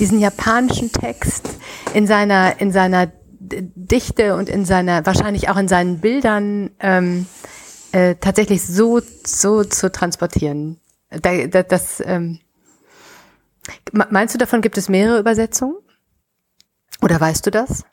diesen 0.00 0.18
japanischen 0.18 0.90
Text 0.90 1.48
in 1.94 2.06
seiner, 2.08 2.60
in 2.60 2.72
seiner 2.72 3.12
Dichte 3.38 4.34
und 4.34 4.48
in 4.48 4.64
seiner, 4.64 5.06
wahrscheinlich 5.06 5.48
auch 5.48 5.56
in 5.56 5.68
seinen 5.68 6.00
Bildern 6.00 6.70
ähm, 6.80 7.26
äh, 7.92 8.16
tatsächlich 8.16 8.66
so, 8.66 9.00
so 9.24 9.62
zu 9.62 9.92
transportieren. 9.92 10.80
Da, 11.10 11.46
da, 11.46 11.62
das, 11.62 12.02
ähm, 12.04 12.40
meinst 13.92 14.34
du, 14.34 14.38
davon 14.38 14.62
gibt 14.62 14.78
es 14.78 14.88
mehrere 14.88 15.20
Übersetzungen? 15.20 15.76
Oder 17.02 17.20
weißt 17.20 17.46
du 17.46 17.50
das? 17.50 17.84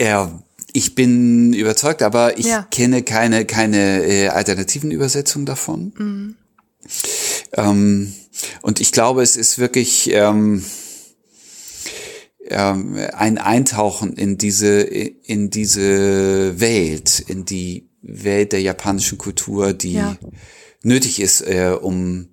Ja, 0.00 0.42
ich 0.72 0.94
bin 0.94 1.52
überzeugt, 1.52 2.02
aber 2.02 2.38
ich 2.38 2.46
ja. 2.46 2.66
kenne 2.70 3.02
keine, 3.02 3.44
keine 3.44 4.04
äh, 4.04 4.28
alternativen 4.28 4.90
Übersetzungen 4.90 5.44
davon. 5.44 5.92
Mhm. 5.98 6.34
Ähm, 7.52 8.14
und 8.62 8.80
ich 8.80 8.92
glaube, 8.92 9.22
es 9.22 9.36
ist 9.36 9.58
wirklich 9.58 10.10
ähm, 10.12 10.64
ähm, 12.48 12.96
ein 13.12 13.36
Eintauchen 13.36 14.14
in 14.14 14.38
diese, 14.38 14.80
in 14.80 15.50
diese 15.50 16.58
Welt, 16.60 17.20
in 17.26 17.44
die 17.44 17.90
Welt 18.00 18.52
der 18.52 18.62
japanischen 18.62 19.18
Kultur, 19.18 19.74
die 19.74 19.94
ja. 19.94 20.16
nötig 20.82 21.20
ist, 21.20 21.42
äh, 21.42 21.76
um 21.78 22.28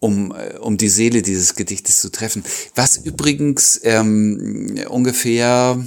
um, 0.00 0.32
äh, 0.32 0.58
um 0.58 0.76
die 0.76 0.88
Seele 0.88 1.22
dieses 1.22 1.54
Gedichtes 1.54 2.00
zu 2.00 2.10
treffen. 2.10 2.44
Was 2.74 2.98
übrigens 2.98 3.80
ähm, 3.82 4.78
ungefähr 4.88 5.84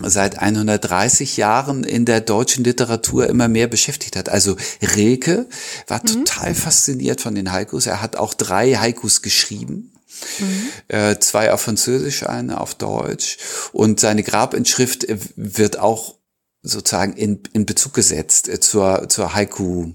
seit 0.00 0.38
130 0.38 1.36
Jahren 1.36 1.84
in 1.84 2.04
der 2.04 2.20
deutschen 2.20 2.64
Literatur 2.64 3.26
immer 3.26 3.48
mehr 3.48 3.66
beschäftigt 3.66 4.16
hat. 4.16 4.28
Also 4.28 4.56
Rilke 4.96 5.48
war 5.86 6.00
mhm. 6.00 6.24
total 6.24 6.54
fasziniert 6.54 7.20
von 7.20 7.34
den 7.34 7.52
Haikus. 7.52 7.86
Er 7.86 8.00
hat 8.00 8.16
auch 8.16 8.34
drei 8.34 8.74
Haikus 8.74 9.22
geschrieben. 9.22 9.92
Mhm. 10.38 10.68
Äh, 10.88 11.18
zwei 11.18 11.52
auf 11.52 11.62
Französisch, 11.62 12.26
eine 12.26 12.60
auf 12.60 12.74
Deutsch. 12.74 13.38
Und 13.72 14.00
seine 14.00 14.22
Grabinschrift 14.22 15.06
wird 15.36 15.78
auch 15.78 16.16
sozusagen 16.62 17.14
in, 17.14 17.42
in 17.52 17.66
Bezug 17.66 17.92
gesetzt 17.92 18.48
äh, 18.48 18.60
zur, 18.60 19.08
zur 19.08 19.34
Haiku 19.34 19.92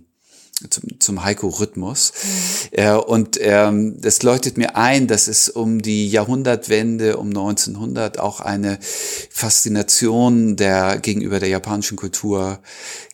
zum, 0.69 0.99
zum 0.99 1.23
Heiko-Rhythmus. 1.23 2.11
Mhm. 2.11 2.79
Äh, 2.79 2.93
und 2.93 3.37
ähm, 3.41 4.01
das 4.01 4.23
leuchtet 4.23 4.57
mir 4.57 4.75
ein, 4.75 5.07
dass 5.07 5.27
es 5.27 5.49
um 5.49 5.81
die 5.81 6.09
Jahrhundertwende, 6.09 7.17
um 7.17 7.27
1900 7.27 8.19
auch 8.19 8.39
eine 8.39 8.79
Faszination 8.81 10.55
der 10.55 10.97
gegenüber 10.99 11.39
der 11.39 11.49
japanischen 11.49 11.97
Kultur 11.97 12.59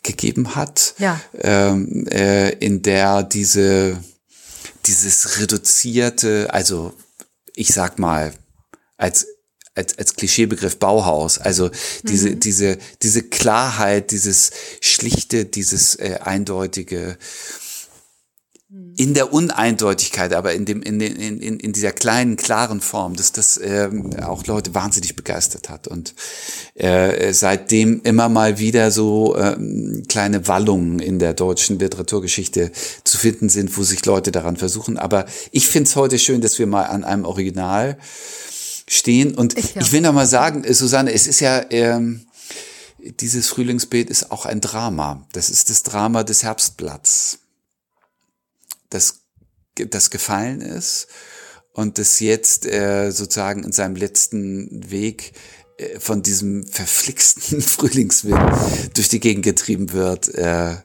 gegeben 0.02 0.54
hat, 0.54 0.94
ja. 0.98 1.20
ähm, 1.40 2.06
äh, 2.08 2.50
in 2.50 2.82
der 2.82 3.22
diese 3.22 3.98
dieses 4.86 5.40
reduzierte, 5.40 6.48
also 6.52 6.92
ich 7.54 7.68
sag 7.68 7.98
mal, 7.98 8.34
als 8.96 9.26
als, 9.74 9.98
als 9.98 10.14
Klischeebegriff 10.14 10.78
Bauhaus. 10.78 11.38
Also 11.38 11.70
diese, 12.04 12.30
mhm. 12.30 12.40
diese, 12.40 12.78
diese 13.02 13.22
Klarheit, 13.22 14.10
dieses 14.10 14.52
Schlichte, 14.80 15.44
dieses 15.44 15.96
äh, 15.96 16.18
Eindeutige 16.22 17.18
mhm. 18.68 18.94
in 18.96 19.14
der 19.14 19.32
Uneindeutigkeit, 19.32 20.32
aber 20.32 20.54
in 20.54 20.64
dem 20.64 20.80
in, 20.80 21.00
den, 21.00 21.16
in, 21.16 21.58
in 21.58 21.72
dieser 21.72 21.90
kleinen 21.90 22.36
klaren 22.36 22.80
Form, 22.80 23.16
dass 23.16 23.32
das 23.32 23.58
ähm, 23.60 24.14
auch 24.22 24.46
Leute 24.46 24.74
wahnsinnig 24.74 25.16
begeistert 25.16 25.68
hat 25.68 25.88
und 25.88 26.14
äh, 26.74 27.32
seitdem 27.32 28.02
immer 28.04 28.28
mal 28.28 28.60
wieder 28.60 28.92
so 28.92 29.36
ähm, 29.36 30.04
kleine 30.08 30.46
Wallungen 30.46 31.00
in 31.00 31.18
der 31.18 31.34
deutschen 31.34 31.80
Literaturgeschichte 31.80 32.70
zu 33.02 33.18
finden 33.18 33.48
sind, 33.48 33.76
wo 33.76 33.82
sich 33.82 34.06
Leute 34.06 34.30
daran 34.30 34.56
versuchen. 34.56 34.98
Aber 34.98 35.26
ich 35.50 35.66
finde 35.66 35.88
es 35.88 35.96
heute 35.96 36.20
schön, 36.20 36.42
dass 36.42 36.60
wir 36.60 36.68
mal 36.68 36.84
an 36.84 37.02
einem 37.02 37.24
Original 37.24 37.98
stehen. 38.88 39.34
Und 39.34 39.58
ich, 39.58 39.74
ja. 39.74 39.82
ich 39.82 39.92
will 39.92 40.00
noch 40.00 40.12
mal 40.12 40.26
sagen, 40.26 40.64
äh, 40.64 40.74
Susanne, 40.74 41.12
es 41.12 41.26
ist 41.26 41.40
ja, 41.40 41.64
ähm, 41.70 42.26
dieses 42.98 43.48
Frühlingsbild 43.48 44.10
ist 44.10 44.30
auch 44.30 44.46
ein 44.46 44.60
Drama. 44.60 45.26
Das 45.32 45.50
ist 45.50 45.70
das 45.70 45.82
Drama 45.82 46.24
des 46.24 46.42
Herbstblatts, 46.42 47.38
das, 48.90 49.20
das 49.74 50.10
gefallen 50.10 50.60
ist 50.60 51.08
und 51.72 51.98
das 51.98 52.20
jetzt 52.20 52.66
äh, 52.66 53.10
sozusagen 53.10 53.64
in 53.64 53.72
seinem 53.72 53.96
letzten 53.96 54.90
Weg 54.90 55.32
äh, 55.76 55.98
von 55.98 56.22
diesem 56.22 56.66
verflixten 56.66 57.60
Frühlingswind 57.62 58.38
durch 58.94 59.08
die 59.08 59.20
Gegend 59.20 59.44
getrieben 59.44 59.92
wird, 59.92 60.28
äh, 60.34 60.76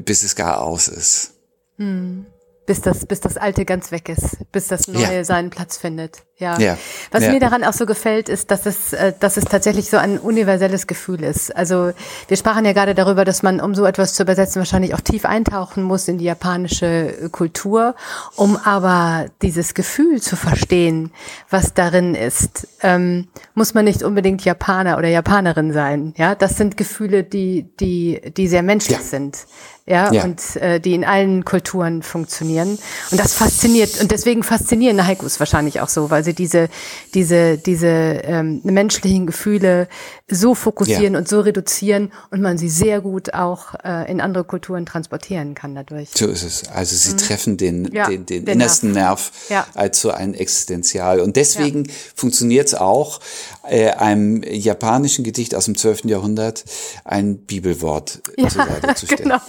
bis 0.00 0.22
es 0.22 0.34
gar 0.34 0.62
aus 0.62 0.88
ist. 0.88 1.32
Hm. 1.76 2.26
Bis 2.66 2.80
das, 2.80 3.06
bis 3.06 3.20
das 3.20 3.36
Alte 3.36 3.64
ganz 3.64 3.90
weg 3.90 4.08
ist, 4.08 4.38
bis 4.52 4.68
das 4.68 4.86
Neue 4.86 5.16
ja. 5.16 5.24
seinen 5.24 5.50
Platz 5.50 5.76
findet. 5.76 6.22
Ja. 6.38 6.58
ja. 6.58 6.78
Was 7.10 7.24
ja. 7.24 7.32
mir 7.32 7.40
daran 7.40 7.62
auch 7.62 7.72
so 7.72 7.86
gefällt, 7.86 8.28
ist, 8.28 8.50
dass 8.50 8.66
es, 8.66 8.92
äh, 8.92 9.12
dass 9.18 9.36
es 9.36 9.44
tatsächlich 9.44 9.88
so 9.90 9.96
ein 9.96 10.18
universelles 10.18 10.86
Gefühl 10.86 11.22
ist. 11.22 11.54
Also 11.54 11.92
wir 12.28 12.36
sprachen 12.36 12.64
ja 12.64 12.72
gerade 12.72 12.94
darüber, 12.94 13.24
dass 13.24 13.42
man, 13.42 13.60
um 13.60 13.74
so 13.74 13.84
etwas 13.84 14.14
zu 14.14 14.24
übersetzen, 14.24 14.60
wahrscheinlich 14.60 14.94
auch 14.94 15.00
tief 15.00 15.24
eintauchen 15.24 15.82
muss 15.82 16.08
in 16.08 16.18
die 16.18 16.24
japanische 16.24 17.30
Kultur, 17.30 17.94
um 18.36 18.56
aber 18.56 19.26
dieses 19.40 19.74
Gefühl 19.74 20.20
zu 20.20 20.36
verstehen, 20.36 21.12
was 21.48 21.74
darin 21.74 22.14
ist, 22.14 22.66
ähm, 22.82 23.28
muss 23.54 23.74
man 23.74 23.84
nicht 23.84 24.02
unbedingt 24.02 24.44
Japaner 24.44 24.98
oder 24.98 25.08
Japanerin 25.08 25.72
sein. 25.72 26.14
Ja, 26.16 26.34
das 26.34 26.56
sind 26.56 26.76
Gefühle, 26.76 27.22
die, 27.24 27.70
die, 27.78 28.20
die 28.36 28.48
sehr 28.48 28.62
menschlich 28.62 28.98
sind 28.98 29.46
ja, 29.86 30.12
ja. 30.12 30.24
und 30.24 30.56
äh, 30.56 30.80
die 30.80 30.94
in 30.94 31.04
allen 31.04 31.44
Kulturen 31.44 32.02
funktionieren. 32.02 32.78
Und 33.10 33.20
das 33.20 33.34
fasziniert 33.34 34.00
und 34.00 34.10
deswegen 34.10 34.42
faszinieren 34.42 35.04
Haikus 35.04 35.40
wahrscheinlich 35.40 35.80
auch 35.80 35.88
so, 35.88 36.10
weil 36.10 36.22
sie 36.24 36.34
diese 36.34 36.68
diese 37.14 37.58
diese 37.58 37.88
ähm, 37.88 38.60
menschlichen 38.62 39.26
Gefühle 39.26 39.88
so 40.32 40.54
fokussieren 40.54 41.12
ja. 41.14 41.18
und 41.18 41.28
so 41.28 41.40
reduzieren 41.40 42.12
und 42.30 42.40
man 42.40 42.58
sie 42.58 42.68
sehr 42.68 43.00
gut 43.00 43.34
auch 43.34 43.74
äh, 43.84 44.10
in 44.10 44.20
andere 44.20 44.44
Kulturen 44.44 44.86
transportieren 44.86 45.54
kann 45.54 45.74
dadurch. 45.74 46.10
So 46.14 46.26
ist 46.26 46.42
es. 46.42 46.68
Also 46.68 46.96
sie 46.96 47.12
mhm. 47.12 47.18
treffen 47.18 47.56
den 47.56 47.92
ja, 47.92 48.08
den, 48.08 48.26
den, 48.26 48.44
den 48.44 48.54
innersten 48.54 48.92
Nerv, 48.92 49.30
Nerv 49.48 49.68
als 49.74 50.00
so 50.00 50.10
ein 50.10 50.34
Existenzial 50.34 51.20
und 51.20 51.36
deswegen 51.36 51.88
funktioniert 52.14 52.68
es 52.68 52.74
auch 52.74 53.20
äh, 53.68 53.90
einem 53.90 54.42
japanischen 54.42 55.24
Gedicht 55.24 55.54
aus 55.54 55.66
dem 55.66 55.76
12. 55.76 56.04
Jahrhundert 56.04 56.64
ein 57.04 57.38
Bibelwort 57.38 58.20
ja, 58.36 58.48
zur 58.48 58.66
Seite 58.66 58.94
zu 58.94 59.06
stellen. 59.06 59.22
Genau. 59.22 59.40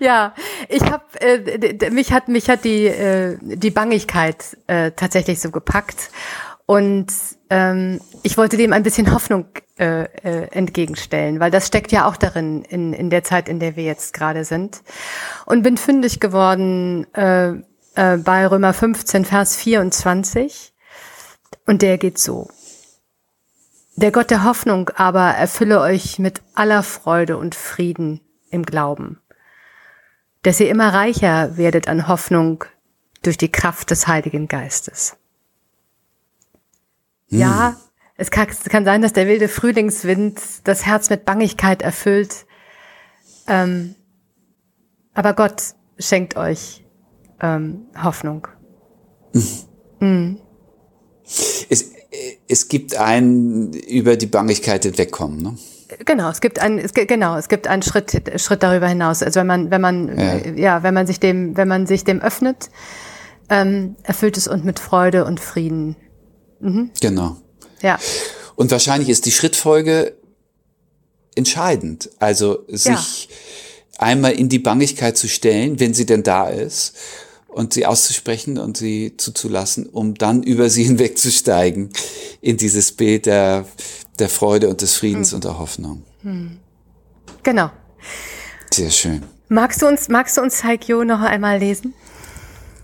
Ja, 0.00 0.34
ich 0.70 0.82
habe 0.82 1.04
äh, 1.20 1.90
mich 1.90 2.12
hat 2.12 2.28
mich 2.28 2.48
hat 2.48 2.64
die 2.64 2.86
äh, 2.86 3.36
die 3.42 3.70
Bangigkeit 3.70 4.56
äh, 4.66 4.92
tatsächlich 4.92 5.38
so 5.40 5.50
gepackt 5.50 6.10
und 6.72 7.12
ähm, 7.50 8.00
ich 8.22 8.38
wollte 8.38 8.56
dem 8.56 8.72
ein 8.72 8.82
bisschen 8.82 9.12
Hoffnung 9.12 9.44
äh, 9.78 10.04
äh, 10.04 10.48
entgegenstellen, 10.52 11.38
weil 11.38 11.50
das 11.50 11.66
steckt 11.66 11.92
ja 11.92 12.08
auch 12.08 12.16
darin 12.16 12.62
in 12.62 12.94
in 12.94 13.10
der 13.10 13.24
Zeit, 13.24 13.50
in 13.50 13.60
der 13.60 13.76
wir 13.76 13.84
jetzt 13.84 14.14
gerade 14.14 14.46
sind 14.46 14.82
und 15.44 15.62
bin 15.62 15.76
fündig 15.76 16.18
geworden 16.18 17.06
äh, 17.12 17.50
äh, 17.94 18.16
bei 18.16 18.46
Römer 18.46 18.72
15 18.72 19.26
Vers 19.26 19.54
24 19.56 20.72
und 21.66 21.82
der 21.82 21.98
geht 21.98 22.18
so. 22.18 22.48
Der 23.96 24.10
Gott 24.10 24.30
der 24.30 24.42
Hoffnung 24.42 24.88
aber 24.94 25.28
erfülle 25.28 25.78
euch 25.78 26.18
mit 26.18 26.40
aller 26.54 26.82
Freude 26.82 27.36
und 27.36 27.54
Frieden 27.54 28.22
im 28.48 28.64
Glauben, 28.64 29.20
dass 30.42 30.58
ihr 30.58 30.70
immer 30.70 30.94
reicher 30.94 31.58
werdet 31.58 31.86
an 31.86 32.08
Hoffnung 32.08 32.64
durch 33.22 33.36
die 33.36 33.52
Kraft 33.52 33.90
des 33.90 34.06
Heiligen 34.06 34.48
Geistes. 34.48 35.18
Hm. 37.32 37.38
Ja, 37.38 37.76
es 38.16 38.30
kann, 38.30 38.46
es 38.48 38.64
kann, 38.64 38.84
sein, 38.84 39.02
dass 39.02 39.14
der 39.14 39.26
wilde 39.26 39.48
Frühlingswind 39.48 40.38
das 40.64 40.86
Herz 40.86 41.10
mit 41.10 41.24
Bangigkeit 41.24 41.82
erfüllt, 41.82 42.46
ähm, 43.48 43.94
aber 45.14 45.32
Gott 45.32 45.62
schenkt 45.98 46.36
euch 46.36 46.84
ähm, 47.40 47.86
Hoffnung. 48.00 48.46
Hm. 49.32 49.42
Hm. 49.98 50.38
Es, 51.68 51.90
es 52.48 52.68
gibt 52.68 52.96
ein 52.96 53.72
über 53.72 54.16
die 54.16 54.26
Bangigkeit 54.26 54.84
hinwegkommen, 54.84 55.42
ne? 55.42 55.56
Genau, 56.04 56.30
es 56.30 56.40
gibt 56.40 56.58
ein, 56.58 56.78
es, 56.78 56.94
genau, 56.94 57.36
es 57.36 57.48
gibt 57.48 57.66
einen 57.66 57.82
Schritt, 57.82 58.40
Schritt 58.40 58.62
darüber 58.62 58.88
hinaus. 58.88 59.22
Also 59.22 59.40
wenn 59.40 59.46
man, 59.46 59.70
wenn 59.70 59.80
man, 59.80 60.18
ja, 60.18 60.36
ja 60.54 60.82
wenn 60.82 60.94
man 60.94 61.06
sich 61.06 61.20
dem, 61.20 61.56
wenn 61.56 61.68
man 61.68 61.86
sich 61.86 62.04
dem 62.04 62.20
öffnet, 62.22 62.70
ähm, 63.50 63.96
erfüllt 64.02 64.36
es 64.38 64.48
uns 64.48 64.64
mit 64.64 64.78
Freude 64.78 65.24
und 65.26 65.38
Frieden. 65.38 65.96
Mhm. 66.62 66.90
Genau. 67.00 67.36
Ja. 67.82 67.98
Und 68.56 68.70
wahrscheinlich 68.70 69.08
ist 69.08 69.26
die 69.26 69.32
Schrittfolge 69.32 70.16
entscheidend. 71.34 72.10
Also 72.18 72.64
sich 72.68 73.28
ja. 73.28 73.36
einmal 73.98 74.32
in 74.32 74.48
die 74.48 74.58
Bangigkeit 74.58 75.16
zu 75.16 75.28
stellen, 75.28 75.80
wenn 75.80 75.94
sie 75.94 76.06
denn 76.06 76.22
da 76.22 76.48
ist, 76.48 76.94
und 77.48 77.74
sie 77.74 77.84
auszusprechen 77.84 78.56
und 78.56 78.78
sie 78.78 79.16
zuzulassen, 79.16 79.86
um 79.86 80.14
dann 80.14 80.42
über 80.42 80.70
sie 80.70 80.84
hinwegzusteigen 80.84 81.90
in 82.40 82.56
dieses 82.56 82.92
Bild 82.92 83.26
der, 83.26 83.66
der 84.18 84.28
Freude 84.28 84.68
und 84.68 84.80
des 84.80 84.96
Friedens 84.96 85.30
hm. 85.30 85.36
und 85.36 85.44
der 85.44 85.58
Hoffnung. 85.58 86.02
Hm. 86.22 86.58
Genau. 87.42 87.70
Sehr 88.72 88.90
schön. 88.90 89.22
Magst 89.48 89.82
du 89.82 89.86
uns, 89.86 90.08
magst 90.08 90.38
du 90.38 90.40
uns 90.40 90.64
Haikyo 90.64 91.04
noch 91.04 91.20
einmal 91.20 91.58
lesen? 91.58 91.92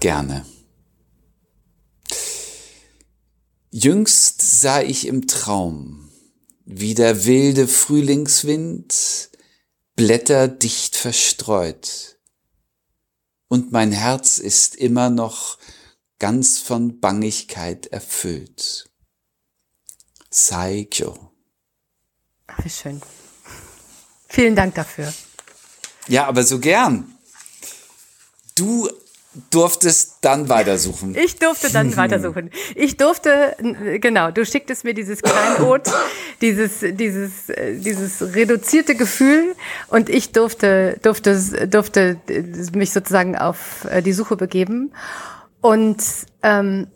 Gerne. 0.01 0.45
Jüngst 3.71 4.61
sah 4.61 4.81
ich 4.81 5.07
im 5.07 5.27
Traum, 5.27 6.11
wie 6.65 6.95
der 6.95 7.25
wilde 7.25 7.69
Frühlingswind 7.69 9.31
Blätter 9.95 10.49
dicht 10.49 10.97
verstreut 10.97 12.19
und 13.49 13.73
mein 13.73 13.93
Herz 13.93 14.39
ist 14.39 14.77
immer 14.77 15.11
noch 15.11 15.59
ganz 16.19 16.59
von 16.59 17.01
Bangigkeit 17.01 17.87
erfüllt. 17.87 18.89
Saikyo. 20.31 21.33
Ach, 22.47 22.65
wie 22.65 22.71
schön. 22.71 23.01
Vielen 24.29 24.55
Dank 24.55 24.75
dafür. 24.75 25.13
Ja, 26.07 26.27
aber 26.27 26.45
so 26.45 26.59
gern. 26.59 27.19
Du 28.55 28.91
durftest 29.51 30.19
dann 30.23 30.49
weitersuchen. 30.49 31.15
Ich 31.15 31.37
durfte 31.37 31.71
dann 31.71 31.97
weitersuchen. 31.97 32.51
Ich 32.75 32.97
durfte, 32.97 33.57
genau, 34.01 34.31
du 34.31 34.45
schicktest 34.45 34.85
mir 34.85 34.95
dieses 34.95 35.23
Kleinod, 35.23 35.83
dieses, 36.41 36.81
dieses, 36.81 37.49
äh, 37.51 37.77
dieses 37.77 38.35
reduzierte 38.35 38.95
Gefühl 38.95 39.55
und 39.89 40.09
ich 40.09 40.33
durfte, 40.33 40.99
durfte, 41.03 41.67
durfte 41.69 42.19
mich 42.75 42.93
sozusagen 42.93 43.37
auf 43.37 43.85
äh, 43.91 44.03
die 44.03 44.13
Suche 44.13 44.37
begeben 44.37 44.93
und 45.61 46.03
ähm, 46.43 46.89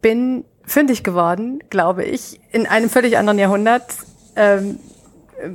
bin 0.00 0.44
fündig 0.64 1.02
geworden, 1.02 1.62
glaube 1.70 2.04
ich, 2.04 2.40
in 2.52 2.66
einem 2.66 2.90
völlig 2.90 3.16
anderen 3.18 3.38
Jahrhundert. 3.38 3.84
Ähm, 4.36 4.78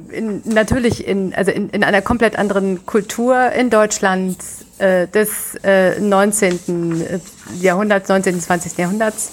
in, 0.10 0.42
natürlich 0.46 1.06
in, 1.06 1.34
also 1.34 1.52
in, 1.52 1.70
in 1.70 1.84
einer 1.84 2.02
komplett 2.02 2.38
anderen 2.38 2.86
Kultur 2.86 3.52
in 3.52 3.70
Deutschland 3.70 4.38
äh, 4.84 5.08
des 5.08 5.56
äh, 5.64 6.00
19. 6.00 7.02
Äh, 7.02 7.20
Jahrhunderts, 7.60 8.10
19. 8.10 8.42
20. 8.42 8.78
Jahrhunderts. 8.78 9.32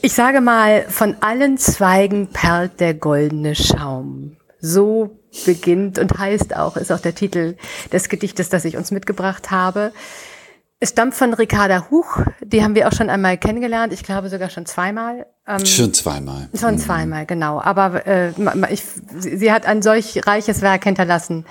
Ich 0.00 0.14
sage 0.14 0.40
mal, 0.40 0.86
von 0.88 1.16
allen 1.20 1.58
Zweigen 1.58 2.28
perlt 2.28 2.80
der 2.80 2.94
goldene 2.94 3.54
Schaum. 3.54 4.36
So 4.58 5.18
beginnt 5.44 5.98
und 5.98 6.18
heißt 6.18 6.56
auch, 6.56 6.76
ist 6.76 6.90
auch 6.90 7.00
der 7.00 7.14
Titel 7.14 7.56
des 7.92 8.08
Gedichtes, 8.08 8.48
das 8.48 8.64
ich 8.64 8.76
uns 8.76 8.90
mitgebracht 8.90 9.50
habe. 9.50 9.92
Es 10.82 10.90
stammt 10.90 11.14
von 11.14 11.34
Ricarda 11.34 11.90
Huch, 11.90 12.20
die 12.42 12.64
haben 12.64 12.74
wir 12.74 12.88
auch 12.88 12.92
schon 12.92 13.10
einmal 13.10 13.36
kennengelernt, 13.36 13.92
ich 13.92 14.02
glaube 14.02 14.30
sogar 14.30 14.48
schon 14.48 14.64
zweimal. 14.64 15.26
Ähm, 15.46 15.66
schon 15.66 15.92
zweimal. 15.92 16.48
Schon 16.58 16.76
mhm. 16.76 16.78
zweimal, 16.78 17.26
genau. 17.26 17.60
Aber 17.60 18.06
äh, 18.06 18.32
ich, 18.70 18.82
sie 19.18 19.52
hat 19.52 19.66
ein 19.66 19.82
solch 19.82 20.26
reiches 20.26 20.62
Werk 20.62 20.84
hinterlassen, 20.84 21.44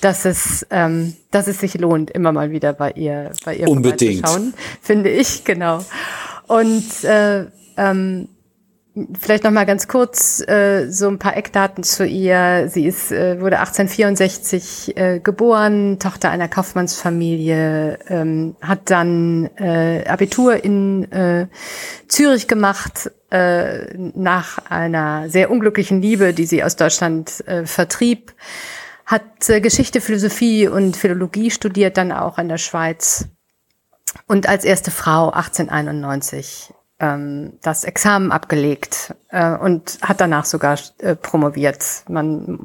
dass 0.00 0.24
es, 0.24 0.66
ähm, 0.70 1.14
dass 1.30 1.48
es 1.48 1.60
sich 1.60 1.74
lohnt, 1.78 2.10
immer 2.10 2.32
mal 2.32 2.50
wieder 2.50 2.72
bei 2.72 2.90
ihr, 2.92 3.32
bei 3.44 3.56
ihr 3.56 3.68
Unbedingt. 3.68 4.26
schauen, 4.26 4.54
finde 4.80 5.10
ich, 5.10 5.44
genau. 5.44 5.84
Und 6.46 7.04
äh, 7.04 7.46
ähm, 7.76 8.28
Vielleicht 9.20 9.44
noch 9.44 9.50
mal 9.50 9.66
ganz 9.66 9.88
kurz 9.88 10.40
äh, 10.48 10.88
so 10.88 11.08
ein 11.08 11.18
paar 11.18 11.36
Eckdaten 11.36 11.84
zu 11.84 12.06
ihr. 12.06 12.70
Sie 12.70 12.86
ist 12.86 13.12
äh, 13.12 13.38
wurde 13.42 13.58
1864 13.58 14.96
äh, 14.96 15.20
geboren, 15.20 15.98
Tochter 15.98 16.30
einer 16.30 16.48
Kaufmannsfamilie, 16.48 17.98
ähm, 18.08 18.56
hat 18.62 18.88
dann 18.90 19.50
äh, 19.56 20.06
Abitur 20.08 20.64
in 20.64 21.12
äh, 21.12 21.46
Zürich 22.08 22.48
gemacht 22.48 23.10
äh, 23.30 23.92
nach 24.14 24.60
einer 24.70 25.28
sehr 25.28 25.50
unglücklichen 25.50 26.00
Liebe, 26.00 26.32
die 26.32 26.46
sie 26.46 26.64
aus 26.64 26.76
Deutschland 26.76 27.46
äh, 27.46 27.66
vertrieb, 27.66 28.32
hat 29.06 29.48
äh, 29.48 29.60
Geschichte, 29.60 30.00
Philosophie 30.00 30.68
und 30.68 30.96
Philologie 30.96 31.50
studiert, 31.50 31.96
dann 31.96 32.12
auch 32.12 32.38
in 32.38 32.48
der 32.48 32.58
Schweiz 32.58 33.28
und 34.26 34.48
als 34.48 34.64
erste 34.64 34.90
Frau 34.90 35.30
1891 35.30 36.74
ähm, 36.98 37.58
das 37.62 37.84
Examen 37.84 38.32
abgelegt 38.32 39.14
äh, 39.28 39.52
und 39.52 39.98
hat 40.02 40.20
danach 40.20 40.44
sogar 40.44 40.78
äh, 40.98 41.14
promoviert. 41.14 41.84
Man 42.08 42.58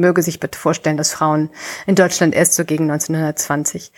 möge 0.00 0.22
sich 0.22 0.40
bitte 0.40 0.58
vorstellen, 0.58 0.96
dass 0.96 1.12
Frauen 1.12 1.50
in 1.86 1.96
Deutschland 1.96 2.34
erst 2.34 2.54
so 2.54 2.64
gegen 2.64 2.90
1920 2.90 3.92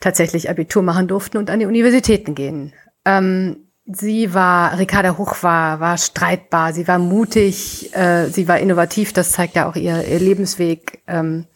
tatsächlich 0.00 0.48
Abitur 0.48 0.82
machen 0.82 1.08
durften 1.08 1.36
und 1.36 1.50
an 1.50 1.58
die 1.58 1.66
Universitäten 1.66 2.34
gehen. 2.34 2.72
Ähm, 3.04 3.67
sie 3.90 4.34
war, 4.34 4.78
Ricarda 4.78 5.16
Huch 5.16 5.42
war, 5.42 5.80
war 5.80 5.96
streitbar, 5.98 6.72
sie 6.72 6.86
war 6.86 6.98
mutig, 6.98 7.94
äh, 7.96 8.28
sie 8.28 8.46
war 8.46 8.58
innovativ, 8.58 9.12
das 9.12 9.32
zeigt 9.32 9.56
ja 9.56 9.68
auch 9.68 9.76
ihr, 9.76 10.06
ihr 10.06 10.18
Lebensweg. 10.18 11.02
Ähm, 11.06 11.46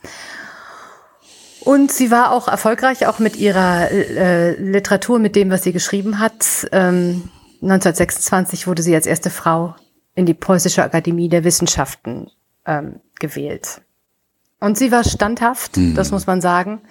Und 1.61 1.93
sie 1.93 2.11
war 2.11 2.33
auch 2.33 2.49
erfolgreich, 2.49 3.07
auch 3.07 3.19
mit 3.19 3.37
ihrer 3.37 3.91
äh, 3.91 4.61
Literatur, 4.61 5.19
mit 5.19 5.37
dem, 5.37 5.51
was 5.51 5.63
sie 5.63 5.73
geschrieben 5.73 6.19
hat. 6.19 6.67
Ähm, 6.73 7.29
1926 7.63 8.67
wurde 8.67 8.83
sie 8.83 8.95
als 8.95 9.07
erste 9.07 9.31
Frau 9.31 9.77
in 10.15 10.27
die 10.27 10.35
Preußische 10.35 10.83
Akademie 10.83 11.29
der 11.29 11.45
Wissenschaften 11.45 12.31
ähm, 12.67 13.01
gewählt. 13.21 13.83
Und 14.59 14.77
sie 14.79 14.91
war 14.91 15.05
standhaft, 15.05 15.77
mhm. 15.77 15.95
das 15.95 16.11
muss 16.11 16.27
man 16.27 16.41
sagen. 16.41 16.83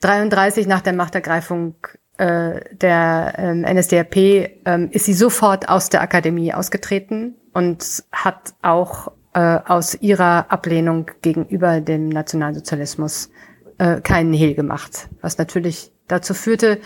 33 0.00 0.66
nach 0.66 0.82
der 0.82 0.92
Machtergreifung 0.92 1.76
äh, 2.18 2.60
der 2.72 3.34
ähm, 3.38 3.62
NSDAP 3.62 4.16
ähm, 4.16 4.88
ist 4.92 5.06
sie 5.06 5.14
sofort 5.14 5.68
aus 5.68 5.90
der 5.90 6.00
Akademie 6.00 6.54
ausgetreten 6.54 7.34
und 7.52 8.04
hat 8.12 8.54
auch 8.62 9.12
äh, 9.34 9.58
aus 9.66 9.96
ihrer 10.00 10.50
Ablehnung 10.50 11.10
gegenüber 11.22 11.80
dem 11.80 12.08
Nationalsozialismus 12.08 13.30
äh, 13.78 14.00
keinen 14.00 14.32
Hehl 14.32 14.54
gemacht, 14.54 15.08
was 15.20 15.38
natürlich 15.38 15.90
dazu 16.06 16.34
führte, 16.34 16.78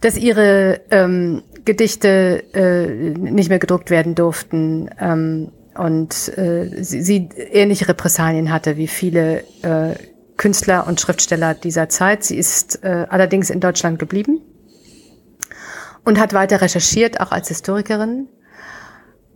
dass 0.00 0.16
ihre 0.16 0.80
ähm, 0.90 1.42
Gedichte 1.64 2.42
äh, 2.54 3.10
nicht 3.18 3.48
mehr 3.48 3.58
gedruckt 3.58 3.90
werden 3.90 4.14
durften 4.14 4.90
ähm, 5.00 5.52
und 5.76 6.36
äh, 6.36 6.82
sie, 6.82 7.02
sie 7.02 7.28
ähnliche 7.52 7.88
Repressalien 7.88 8.52
hatte 8.52 8.76
wie 8.76 8.88
viele 8.88 9.44
äh, 9.62 9.94
Künstler 10.38 10.86
und 10.86 11.00
Schriftsteller 11.00 11.52
dieser 11.52 11.90
Zeit. 11.90 12.24
Sie 12.24 12.38
ist 12.38 12.82
äh, 12.82 13.06
allerdings 13.10 13.50
in 13.50 13.60
Deutschland 13.60 13.98
geblieben 13.98 14.40
und 16.04 16.18
hat 16.18 16.32
weiter 16.32 16.62
recherchiert, 16.62 17.20
auch 17.20 17.32
als 17.32 17.48
Historikerin. 17.48 18.28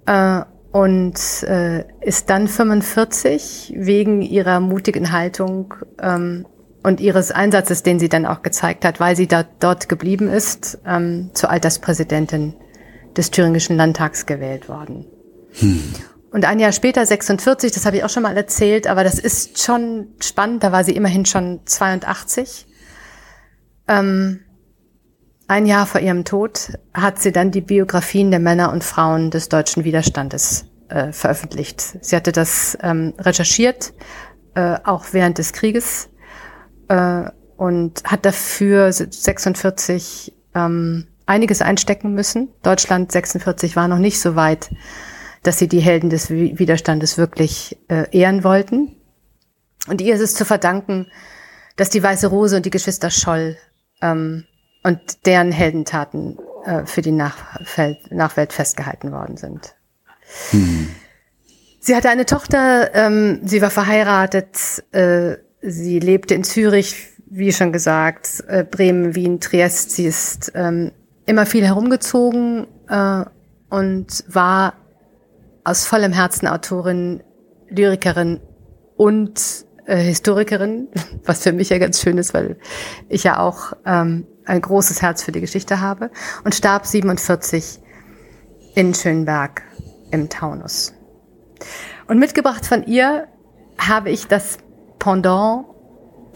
Äh, 0.07 0.43
und 0.73 1.43
äh, 1.43 1.85
ist 2.01 2.31
dann 2.31 2.49
45 2.49 3.75
wegen 3.77 4.23
ihrer 4.23 4.59
mutigen 4.59 5.13
Haltung 5.13 5.75
ähm, 6.01 6.47
und 6.83 6.99
ihres 6.99 7.31
Einsatzes, 7.31 7.83
den 7.83 7.99
sie 7.99 8.09
dann 8.09 8.25
auch 8.25 8.41
gezeigt 8.41 8.87
hat, 8.87 8.99
weil 8.99 9.15
sie 9.15 9.27
da, 9.27 9.45
dort 9.61 9.91
geblieben 9.91 10.29
ist, 10.29 10.79
ähm, 10.87 11.31
zur 11.35 11.51
Alterspräsidentin 11.51 12.55
des 13.17 13.31
Thüringischen 13.31 13.77
Landtags 13.77 14.25
gewählt 14.25 14.71
worden. 14.71 15.05
Hm. 15.53 15.83
Und 16.33 16.47
ein 16.47 16.59
Jahr 16.59 16.73
später, 16.73 17.05
46, 17.05 17.73
das 17.73 17.85
habe 17.85 17.99
ich 17.99 18.05
auch 18.05 18.09
schon 18.09 18.23
mal 18.23 18.37
erzählt, 18.37 18.87
aber 18.87 19.05
das 19.05 19.19
ist 19.19 19.63
schon 19.63 20.09
spannend, 20.21 20.65
da 20.65 20.73
war 20.73 20.83
sie 20.83 20.97
immerhin 20.97 21.27
schon 21.27 21.61
82. 21.67 22.67
Ähm, 23.87 24.41
ein 25.47 25.67
Jahr 25.67 25.85
vor 25.85 26.01
ihrem 26.01 26.25
Tod 26.25 26.79
hat 26.95 27.21
sie 27.21 27.33
dann 27.33 27.51
die 27.51 27.61
Biografien 27.61 28.31
der 28.31 28.41
Männer 28.41 28.73
und 28.73 28.83
Frauen 28.83 29.31
des 29.31 29.51
deutschen 29.51 29.85
Widerstandes 29.85 30.65
äh, 30.89 31.13
veröffentlicht. 31.13 31.99
Sie 32.01 32.17
hatte 32.17 32.33
das 32.33 32.79
ähm, 32.81 33.13
recherchiert, 33.19 33.93
äh, 34.55 34.79
auch 34.85 35.05
während 35.13 35.37
des 35.37 35.53
Krieges, 35.53 36.09
äh, 36.89 37.25
und 37.59 38.03
hat 38.05 38.25
dafür 38.25 38.91
46 38.91 40.33
ähm, 40.55 41.09
einiges 41.27 41.61
einstecken 41.61 42.15
müssen. 42.15 42.49
Deutschland 42.63 43.13
46 43.13 43.77
war 43.77 43.89
noch 43.89 43.99
nicht 43.99 44.19
so 44.19 44.35
weit, 44.35 44.71
dass 45.43 45.59
sie 45.59 45.69
die 45.69 45.81
Helden 45.81 46.11
des 46.11 46.31
Widerstandes 46.31 47.19
wirklich 47.19 47.79
äh, 47.89 48.07
ehren 48.17 48.45
wollten. 48.45 48.97
Und 49.89 50.01
ihr 50.01 50.15
ist 50.15 50.21
es 50.21 50.35
zu 50.35 50.45
verdanken, 50.45 51.09
dass 51.77 51.91
die 51.91 52.03
Weiße 52.03 52.29
Rose 52.29 52.57
und 52.57 52.67
die 52.67 52.71
Geschwister 52.71 53.11
Scholl 53.11 53.57
ähm, 54.01 54.45
und 54.83 55.27
deren 55.27 55.53
Heldentaten 55.53 56.39
äh, 56.65 56.87
für 56.87 57.03
die 57.03 57.13
Nachwelt, 57.13 58.13
Nachwelt 58.13 58.53
festgehalten 58.53 59.11
worden 59.13 59.37
sind. 59.37 59.75
Hm. 60.51 60.89
Sie 61.81 61.97
hatte 61.97 62.11
eine 62.11 62.27
Tochter, 62.27 62.95
ähm, 62.95 63.41
sie 63.43 63.61
war 63.61 63.71
verheiratet, 63.71 64.85
äh, 64.93 65.37
sie 65.63 65.99
lebte 65.99 66.35
in 66.35 66.45
Zürich, 66.45 67.09
wie 67.27 67.53
schon 67.53 67.73
gesagt, 67.73 68.45
äh, 68.47 68.63
Bremen, 68.63 69.17
Wien, 69.17 69.41
Triest. 69.41 69.91
Sie 69.91 70.07
ist 70.07 70.53
ähm, 70.55 70.93
immer 71.27 71.47
viel 71.47 71.67
herumgezogen 71.67 72.69
äh, 72.89 73.25
und 73.69 74.25
war 74.29 74.75
aus 75.65 75.85
vollem 75.85 76.13
Herzen 76.13 76.49
Autorin, 76.49 77.23
Lyrikerin 77.69 78.41
und 78.97 79.65
äh, 79.87 79.97
Historikerin, 79.97 80.89
was 81.25 81.43
für 81.43 81.53
mich 81.53 81.71
ja 81.71 81.79
ganz 81.79 82.01
schön 82.01 82.19
ist, 82.19 82.35
weil 82.35 82.59
ich 83.09 83.25
ja 83.25 83.39
auch 83.39 83.73
ähm, 83.85 84.27
ein 84.45 84.61
großes 84.61 85.03
Herz 85.03 85.23
für 85.23 85.33
die 85.33 85.41
Geschichte 85.41 85.81
habe 85.81 86.11
und 86.45 86.55
starb 86.55 86.87
47 86.87 87.81
in 88.75 88.95
Schönberg 88.95 89.63
im 90.11 90.29
Taunus. 90.29 90.95
Und 92.09 92.19
mitgebracht 92.19 92.67
von 92.67 92.85
ihr 92.85 93.29
habe 93.79 94.11
ich 94.11 94.27
das 94.27 94.59
Pendant 94.99 95.67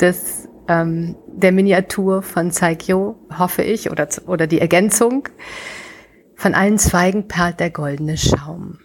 des 0.01 0.49
ähm, 0.69 1.17
der 1.29 1.53
Miniatur 1.53 2.23
von 2.23 2.51
Saikyo, 2.51 3.17
hoffe 3.39 3.63
ich, 3.63 3.91
oder, 3.91 4.09
oder 4.27 4.47
die 4.47 4.61
Ergänzung. 4.61 5.29
Von 6.35 6.55
allen 6.55 6.79
Zweigen 6.79 7.29
perlt 7.29 7.61
der 7.61 7.71
goldene 7.71 8.17
Schaum. 8.17 8.79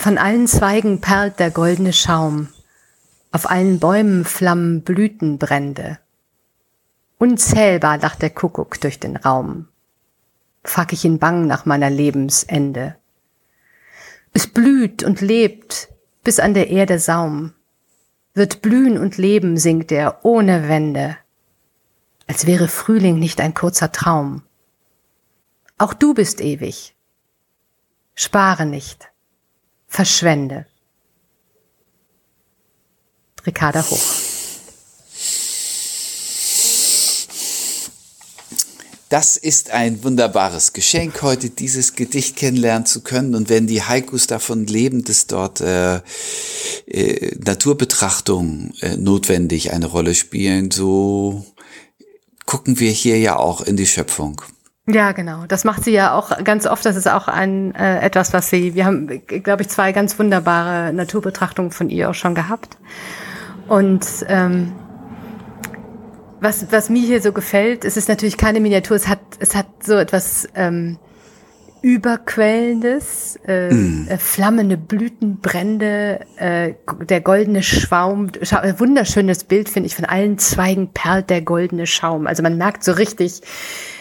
Von 0.00 0.16
allen 0.16 0.46
Zweigen 0.46 1.02
perlt 1.02 1.38
der 1.40 1.50
goldene 1.50 1.92
Schaum, 1.92 2.48
auf 3.32 3.50
allen 3.50 3.80
Bäumen 3.80 4.24
flammen 4.24 4.80
Blütenbrände. 4.80 5.98
Unzählbar 7.18 7.98
lacht 7.98 8.22
der 8.22 8.30
Kuckuck 8.30 8.80
durch 8.80 8.98
den 8.98 9.16
Raum. 9.18 9.68
Frag 10.64 10.94
ich 10.94 11.04
ihn 11.04 11.18
bang 11.18 11.46
nach 11.46 11.66
meiner 11.66 11.90
Lebensende. 11.90 12.96
Es 14.32 14.46
blüht 14.46 15.02
und 15.02 15.20
lebt 15.20 15.90
bis 16.24 16.40
an 16.40 16.54
der 16.54 16.70
Erde 16.70 16.98
Saum. 16.98 17.52
Wird 18.32 18.62
blühen 18.62 18.96
und 18.96 19.18
leben, 19.18 19.58
singt 19.58 19.92
er 19.92 20.24
ohne 20.24 20.66
Wände, 20.66 21.18
als 22.26 22.46
wäre 22.46 22.68
Frühling 22.68 23.18
nicht 23.18 23.38
ein 23.38 23.52
kurzer 23.52 23.92
Traum. 23.92 24.44
Auch 25.76 25.92
du 25.92 26.14
bist 26.14 26.40
ewig. 26.40 26.96
Spare 28.14 28.64
nicht 28.64 29.09
verschwende. 29.90 30.64
Ricarda 33.44 33.84
Hoch. 33.90 34.00
Das 39.08 39.36
ist 39.36 39.70
ein 39.70 40.04
wunderbares 40.04 40.72
Geschenk, 40.72 41.20
heute 41.22 41.50
dieses 41.50 41.96
Gedicht 41.96 42.36
kennenlernen 42.36 42.86
zu 42.86 43.00
können. 43.00 43.34
Und 43.34 43.48
wenn 43.48 43.66
die 43.66 43.82
Haikus 43.82 44.28
davon 44.28 44.66
leben, 44.66 45.02
dass 45.02 45.26
dort 45.26 45.60
äh, 45.60 46.00
äh, 46.86 47.36
Naturbetrachtungen 47.44 48.72
äh, 48.80 48.96
notwendig 48.96 49.72
eine 49.72 49.86
Rolle 49.86 50.14
spielen, 50.14 50.70
so 50.70 51.44
gucken 52.46 52.78
wir 52.78 52.92
hier 52.92 53.18
ja 53.18 53.36
auch 53.36 53.62
in 53.62 53.76
die 53.76 53.88
Schöpfung. 53.88 54.42
Ja, 54.88 55.12
genau. 55.12 55.44
Das 55.46 55.64
macht 55.64 55.84
sie 55.84 55.92
ja 55.92 56.14
auch 56.14 56.42
ganz 56.42 56.66
oft. 56.66 56.84
Das 56.84 56.96
ist 56.96 57.08
auch 57.08 57.28
ein 57.28 57.74
äh, 57.74 58.00
etwas, 58.00 58.32
was 58.32 58.50
sie. 58.50 58.74
Wir 58.74 58.86
haben, 58.86 59.22
glaube 59.26 59.62
ich, 59.62 59.68
zwei 59.68 59.92
ganz 59.92 60.18
wunderbare 60.18 60.92
Naturbetrachtungen 60.92 61.70
von 61.70 61.90
ihr 61.90 62.10
auch 62.10 62.14
schon 62.14 62.34
gehabt. 62.34 62.76
Und 63.68 64.06
ähm, 64.28 64.72
was, 66.40 66.72
was 66.72 66.88
mir 66.88 67.02
hier 67.02 67.22
so 67.22 67.32
gefällt, 67.32 67.84
es 67.84 67.96
ist 67.96 68.08
natürlich 68.08 68.36
keine 68.36 68.60
Miniatur. 68.60 68.96
Es 68.96 69.06
hat, 69.06 69.20
es 69.38 69.54
hat 69.54 69.66
so 69.84 69.94
etwas 69.94 70.48
ähm, 70.54 70.98
überquellendes, 71.82 73.38
äh, 73.46 73.72
mm. 73.72 74.08
äh, 74.08 74.18
flammende 74.18 74.76
Blütenbrände, 74.76 76.20
äh, 76.36 76.74
der 77.04 77.20
goldene 77.20 77.62
Schwaum, 77.62 78.28
wunderschönes 78.28 79.44
Bild 79.44 79.68
finde 79.68 79.86
ich 79.86 79.96
von 79.96 80.04
allen 80.04 80.38
Zweigen 80.38 80.88
perlt 80.92 81.30
der 81.30 81.42
goldene 81.42 81.86
Schaum. 81.86 82.26
Also 82.26 82.42
man 82.42 82.58
merkt 82.58 82.84
so 82.84 82.92
richtig, 82.92 83.42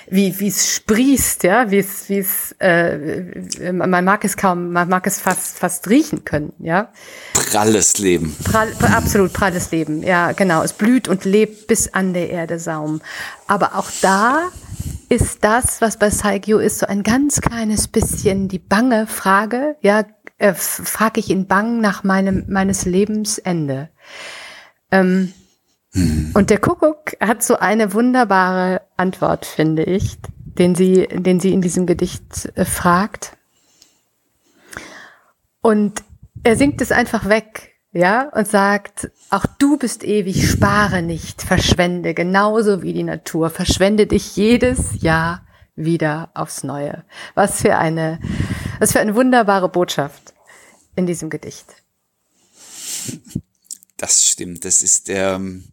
wie 0.09 0.39
wie 0.39 0.47
es 0.47 0.75
sprießt, 0.75 1.43
ja, 1.43 1.69
wie 1.71 1.77
es 1.77 2.09
wie 2.09 2.19
es 2.19 2.55
äh, 2.59 3.71
man 3.71 4.03
mag 4.03 4.25
es 4.25 4.35
kaum, 4.35 4.71
man 4.71 4.89
mag 4.89 5.05
es 5.07 5.19
fast 5.19 5.59
fast 5.59 5.89
riechen 5.89 6.25
können, 6.25 6.53
ja. 6.59 6.91
Pralles 7.33 7.97
Leben. 7.99 8.35
Prall, 8.43 8.73
absolut 8.81 9.33
pralles 9.33 9.71
Leben, 9.71 10.03
ja, 10.03 10.31
genau. 10.31 10.63
Es 10.63 10.73
blüht 10.73 11.07
und 11.07 11.25
lebt 11.25 11.67
bis 11.67 11.93
an 11.93 12.13
der 12.13 12.29
Erde 12.29 12.59
Saum. 12.59 13.01
Aber 13.47 13.75
auch 13.75 13.89
da 14.01 14.49
ist 15.09 15.43
das, 15.43 15.81
was 15.81 15.97
bei 15.97 16.09
Saigyo 16.09 16.59
ist, 16.59 16.79
so 16.79 16.85
ein 16.85 17.03
ganz 17.03 17.41
kleines 17.41 17.87
bisschen 17.87 18.47
die 18.47 18.59
bange 18.59 19.07
Frage, 19.07 19.75
ja, 19.81 20.05
äh, 20.37 20.53
frage 20.53 21.19
ich 21.19 21.29
ihn 21.29 21.47
bang 21.47 21.81
nach 21.81 22.03
meinem 22.03 22.45
meines 22.47 22.85
Lebensende. 22.85 23.89
Ähm, 24.91 25.33
hm. 25.93 26.31
Und 26.33 26.49
der 26.49 26.59
Kuckuck 26.59 27.15
hat 27.19 27.43
so 27.43 27.57
eine 27.57 27.93
wunderbare 27.93 28.81
Antwort, 28.97 29.45
finde 29.45 29.83
ich, 29.83 30.17
den 30.59 30.75
sie, 30.75 31.07
den 31.07 31.39
sie 31.39 31.51
in 31.53 31.61
diesem 31.61 31.85
Gedicht 31.85 32.51
äh, 32.55 32.65
fragt. 32.65 33.37
Und 35.61 36.03
er 36.43 36.55
singt 36.55 36.81
es 36.81 36.91
einfach 36.91 37.27
weg, 37.27 37.75
ja, 37.91 38.29
und 38.29 38.47
sagt, 38.47 39.11
auch 39.29 39.45
du 39.57 39.77
bist 39.77 40.03
ewig, 40.03 40.49
spare 40.49 41.01
nicht, 41.01 41.41
verschwende, 41.41 42.13
genauso 42.13 42.81
wie 42.83 42.93
die 42.93 43.03
Natur, 43.03 43.49
verschwende 43.49 44.05
dich 44.05 44.35
jedes 44.35 45.01
Jahr 45.01 45.45
wieder 45.75 46.29
aufs 46.33 46.63
Neue. 46.63 47.03
Was 47.35 47.61
für 47.61 47.77
eine, 47.77 48.19
was 48.79 48.91
für 48.91 48.99
eine 48.99 49.15
wunderbare 49.15 49.69
Botschaft 49.69 50.33
in 50.95 51.07
diesem 51.07 51.29
Gedicht. 51.29 51.65
Das 53.97 54.27
stimmt. 54.27 54.65
Das 54.65 54.81
ist 54.81 55.09
ähm, 55.09 55.65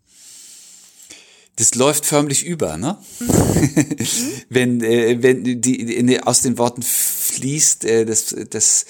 das 1.57 1.75
läuft 1.75 2.05
förmlich 2.05 2.45
über, 2.45 2.77
ne? 2.77 2.99
Mhm. 3.19 3.29
wenn 4.51 4.83
äh, 4.83 5.23
wenn 5.23 5.61
die 5.61 5.95
in, 5.95 6.23
aus 6.23 6.43
den 6.43 6.59
Worten 6.59 6.83
fließt 6.83 7.85
äh, 7.85 8.05
das 8.05 8.35
das 8.51 8.85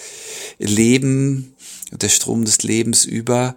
Leben 0.59 1.55
der 1.93 2.09
Strom 2.09 2.45
des 2.45 2.63
Lebens 2.63 3.05
über. 3.05 3.57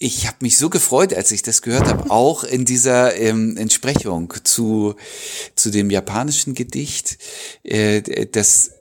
Ich 0.00 0.28
habe 0.28 0.36
mich 0.40 0.56
so 0.58 0.70
gefreut, 0.70 1.12
als 1.12 1.32
ich 1.32 1.42
das 1.42 1.62
gehört 1.62 1.86
habe, 1.86 2.10
auch 2.10 2.44
in 2.44 2.64
dieser 2.64 3.16
ähm, 3.16 3.56
Entsprechung 3.56 4.34
zu 4.42 4.96
zu 5.54 5.70
dem 5.70 5.90
japanischen 5.90 6.54
Gedicht, 6.54 7.18
äh, 7.62 8.26
das 8.26 8.72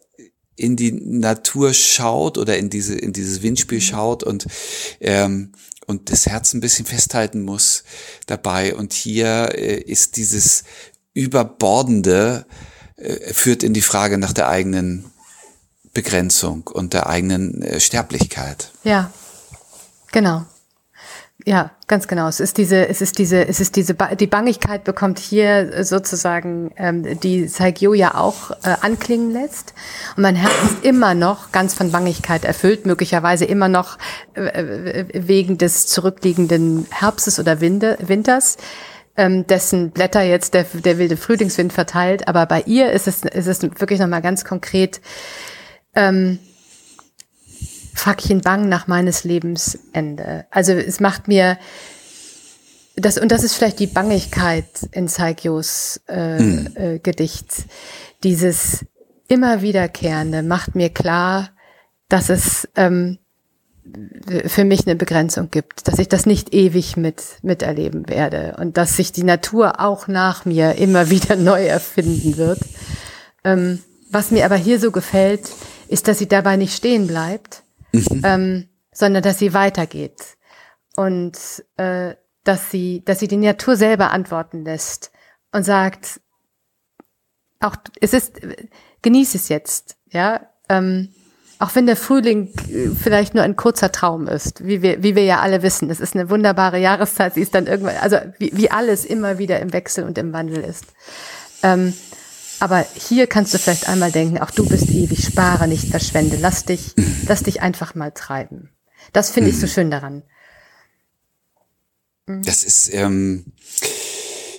in 0.55 0.75
die 0.75 0.91
Natur 0.91 1.75
schaut 1.75 2.39
oder 2.39 2.57
in 2.57 2.71
diese 2.71 2.95
in 2.95 3.13
dieses 3.13 3.43
Windspiel 3.43 3.79
schaut 3.79 4.23
und 4.23 4.47
ähm, 4.99 5.51
und 5.87 6.11
das 6.11 6.27
Herz 6.27 6.53
ein 6.53 6.59
bisschen 6.59 6.85
festhalten 6.85 7.41
muss 7.41 7.83
dabei. 8.27 8.75
Und 8.75 8.93
hier 8.93 9.55
äh, 9.55 9.79
ist 9.81 10.17
dieses 10.17 10.63
Überbordende, 11.13 12.45
äh, 12.97 13.33
führt 13.33 13.63
in 13.63 13.73
die 13.73 13.81
Frage 13.81 14.19
nach 14.19 14.33
der 14.33 14.49
eigenen 14.49 15.05
Begrenzung 15.93 16.67
und 16.67 16.93
der 16.93 17.07
eigenen 17.07 17.63
äh, 17.63 17.79
Sterblichkeit. 17.79 18.71
Ja, 18.83 19.11
genau. 20.11 20.45
Ja, 21.47 21.71
ganz 21.87 22.09
genau. 22.09 22.27
Es 22.27 22.41
ist 22.41 22.57
diese, 22.57 22.89
es 22.89 22.99
ist 22.99 23.17
diese, 23.19 23.47
es 23.47 23.61
ist 23.61 23.77
diese, 23.77 23.95
die 24.19 24.27
Bangigkeit 24.27 24.83
bekommt 24.83 25.17
hier 25.17 25.85
sozusagen, 25.85 26.71
ähm, 26.75 27.17
die 27.21 27.47
Saigyo 27.47 27.93
ja 27.93 28.15
auch 28.15 28.51
äh, 28.51 28.75
anklingen 28.81 29.31
lässt. 29.31 29.73
Und 30.17 30.23
mein 30.23 30.35
Herz 30.35 30.51
ist 30.65 30.83
immer 30.83 31.13
noch 31.13 31.53
ganz 31.53 31.73
von 31.73 31.93
Bangigkeit 31.93 32.43
erfüllt, 32.43 32.85
möglicherweise 32.85 33.45
immer 33.45 33.69
noch 33.69 33.97
äh, 34.33 34.41
äh, 34.41 35.05
wegen 35.13 35.57
des 35.57 35.87
zurückliegenden 35.87 36.85
Herbstes 36.91 37.39
oder 37.39 37.61
Winde, 37.61 37.97
Winters 38.01 38.57
ähm, 39.15 39.47
dessen 39.47 39.91
Blätter 39.91 40.23
jetzt 40.23 40.53
der, 40.53 40.65
der 40.65 40.97
wilde 40.97 41.15
Frühlingswind 41.15 41.71
verteilt. 41.71 42.27
Aber 42.27 42.45
bei 42.45 42.63
ihr 42.63 42.91
ist 42.91 43.07
es, 43.07 43.23
ist 43.23 43.47
es 43.47 43.63
wirklich 43.63 44.01
nochmal 44.01 44.21
ganz 44.21 44.43
konkret, 44.43 44.99
ähm, 45.95 46.39
Fuckchen 47.97 48.41
bang 48.41 48.69
nach 48.69 48.87
meines 48.87 49.23
Lebens 49.23 49.79
Ende. 49.93 50.45
Also 50.51 50.73
es 50.73 50.99
macht 50.99 51.27
mir 51.27 51.57
das 52.95 53.17
und 53.17 53.31
das 53.31 53.43
ist 53.43 53.55
vielleicht 53.55 53.79
die 53.79 53.87
Bangigkeit 53.87 54.67
in 54.91 55.07
Saikyos 55.07 56.01
äh, 56.07 56.37
hm. 56.37 56.69
äh, 56.75 56.99
Gedicht. 56.99 57.65
Dieses 58.23 58.85
immer 59.27 59.61
wiederkehrende 59.61 60.41
macht 60.43 60.75
mir 60.75 60.89
klar, 60.89 61.49
dass 62.09 62.29
es 62.29 62.67
ähm, 62.75 63.19
für 64.45 64.65
mich 64.65 64.85
eine 64.85 64.95
Begrenzung 64.95 65.49
gibt, 65.49 65.87
dass 65.87 65.99
ich 65.99 66.09
das 66.09 66.25
nicht 66.25 66.53
ewig 66.53 66.97
mit 66.97 67.23
miterleben 67.41 68.09
werde 68.09 68.55
und 68.59 68.77
dass 68.77 68.97
sich 68.97 69.11
die 69.11 69.23
Natur 69.23 69.79
auch 69.79 70.07
nach 70.07 70.45
mir 70.45 70.75
immer 70.75 71.09
wieder 71.09 71.35
neu 71.37 71.65
erfinden 71.65 72.37
wird. 72.37 72.59
Ähm, 73.43 73.79
was 74.09 74.31
mir 74.31 74.45
aber 74.45 74.55
hier 74.55 74.79
so 74.79 74.91
gefällt, 74.91 75.49
ist, 75.87 76.07
dass 76.07 76.19
sie 76.19 76.27
dabei 76.27 76.57
nicht 76.57 76.75
stehen 76.75 77.07
bleibt, 77.07 77.63
mhm. 78.09 78.21
ähm, 78.23 78.69
sondern 78.91 79.23
dass 79.23 79.39
sie 79.39 79.53
weitergeht 79.53 80.37
und 80.95 81.37
äh, 81.77 82.15
dass 82.43 82.71
sie, 82.71 83.03
dass 83.05 83.19
sie 83.19 83.27
die 83.27 83.37
Natur 83.37 83.75
selber 83.75 84.11
antworten 84.11 84.63
lässt 84.63 85.11
und 85.51 85.63
sagt, 85.63 86.21
auch 87.59 87.75
es 87.99 88.13
ist, 88.13 88.39
genieß 89.01 89.35
es 89.35 89.49
jetzt, 89.49 89.97
ja, 90.11 90.41
ähm, 90.69 91.09
auch 91.59 91.73
wenn 91.75 91.87
der 91.87 91.95
Frühling 91.95 92.53
äh, 92.69 92.89
vielleicht 92.89 93.33
nur 93.33 93.43
ein 93.43 93.55
kurzer 93.55 93.91
Traum 93.91 94.27
ist, 94.27 94.65
wie 94.65 94.81
wir, 94.81 95.03
wie 95.03 95.15
wir 95.15 95.23
ja 95.23 95.39
alle 95.39 95.63
wissen, 95.63 95.89
es 95.89 95.99
ist 95.99 96.15
eine 96.15 96.29
wunderbare 96.29 96.79
Jahreszeit, 96.79 97.33
sie 97.33 97.41
ist 97.41 97.55
dann 97.55 97.67
irgendwann, 97.67 97.97
also 97.97 98.17
wie, 98.37 98.51
wie 98.53 98.71
alles 98.71 99.05
immer 99.05 99.37
wieder 99.37 99.59
im 99.59 99.73
Wechsel 99.73 100.03
und 100.03 100.17
im 100.17 100.33
Wandel 100.33 100.63
ist. 100.63 100.85
Ähm, 101.63 101.93
aber 102.59 102.85
hier 102.95 103.27
kannst 103.27 103.53
du 103.53 103.59
vielleicht 103.59 103.87
einmal 103.87 104.11
denken, 104.11 104.39
auch 104.39 104.51
du 104.51 104.65
bist 104.65 104.89
ewig, 104.89 105.23
spare 105.23 105.67
nicht, 105.67 105.89
verschwende, 105.89 106.37
lass 106.39 106.65
dich, 106.65 106.93
lass 107.27 107.43
dich 107.43 107.61
einfach 107.61 107.95
mal 107.95 108.11
treiben. 108.11 108.69
Das 109.13 109.29
finde 109.29 109.49
ich 109.49 109.59
so 109.59 109.67
schön 109.67 109.91
daran. 109.91 110.23
Mhm. 112.25 112.43
Das 112.43 112.63
ist, 112.63 112.93
ähm, 112.93 113.45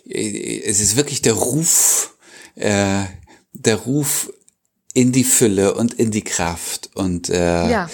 es 0.08 0.80
ist 0.80 0.96
wirklich 0.96 1.22
der 1.22 1.34
Ruf, 1.34 2.16
äh, 2.54 3.04
der 3.52 3.76
Ruf 3.76 4.32
in 4.94 5.12
die 5.12 5.24
Fülle 5.24 5.74
und 5.74 5.94
in 5.94 6.10
die 6.10 6.24
Kraft 6.24 6.90
und 6.94 7.28
äh, 7.28 7.70
ja. 7.70 7.90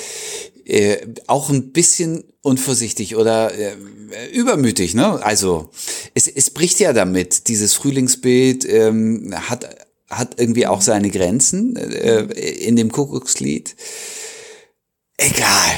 äh, 0.64 0.98
auch 1.26 1.50
ein 1.50 1.72
bisschen 1.72 2.24
unvorsichtig 2.40 3.16
oder 3.16 3.52
äh, 3.54 3.76
übermütig, 4.32 4.94
ne? 4.94 5.22
Also 5.24 5.70
es, 6.14 6.28
es 6.28 6.50
bricht 6.50 6.78
ja 6.78 6.92
damit. 6.92 7.48
Dieses 7.48 7.74
Frühlingsbild 7.74 8.64
ähm, 8.68 9.34
hat 9.34 9.83
hat 10.10 10.38
irgendwie 10.38 10.66
auch 10.66 10.80
seine 10.80 11.10
Grenzen 11.10 11.76
äh, 11.76 12.22
in 12.22 12.76
dem 12.76 12.92
Kuckuckslied. 12.92 13.74
Egal. 15.16 15.72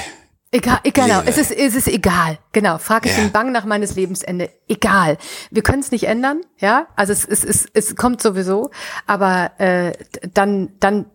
Egal, 0.52 0.78
genau, 0.84 1.22
es 1.26 1.38
ist, 1.38 1.50
es 1.50 1.74
ist 1.74 1.88
egal. 1.88 2.38
Genau, 2.52 2.78
frag 2.78 3.04
ich 3.04 3.12
ja. 3.12 3.18
den 3.18 3.32
Bang 3.32 3.52
nach 3.52 3.64
meines 3.64 3.96
Lebensende. 3.96 4.48
Egal. 4.68 5.18
Wir 5.50 5.62
können 5.62 5.80
es 5.80 5.90
nicht 5.90 6.04
ändern, 6.04 6.40
ja. 6.58 6.86
Also 6.94 7.12
es, 7.12 7.24
es, 7.26 7.44
es, 7.44 7.66
es 7.74 7.96
kommt 7.96 8.22
sowieso, 8.22 8.70
aber 9.06 9.50
äh, 9.58 9.92
dann, 10.32 10.70
dann 10.78 11.06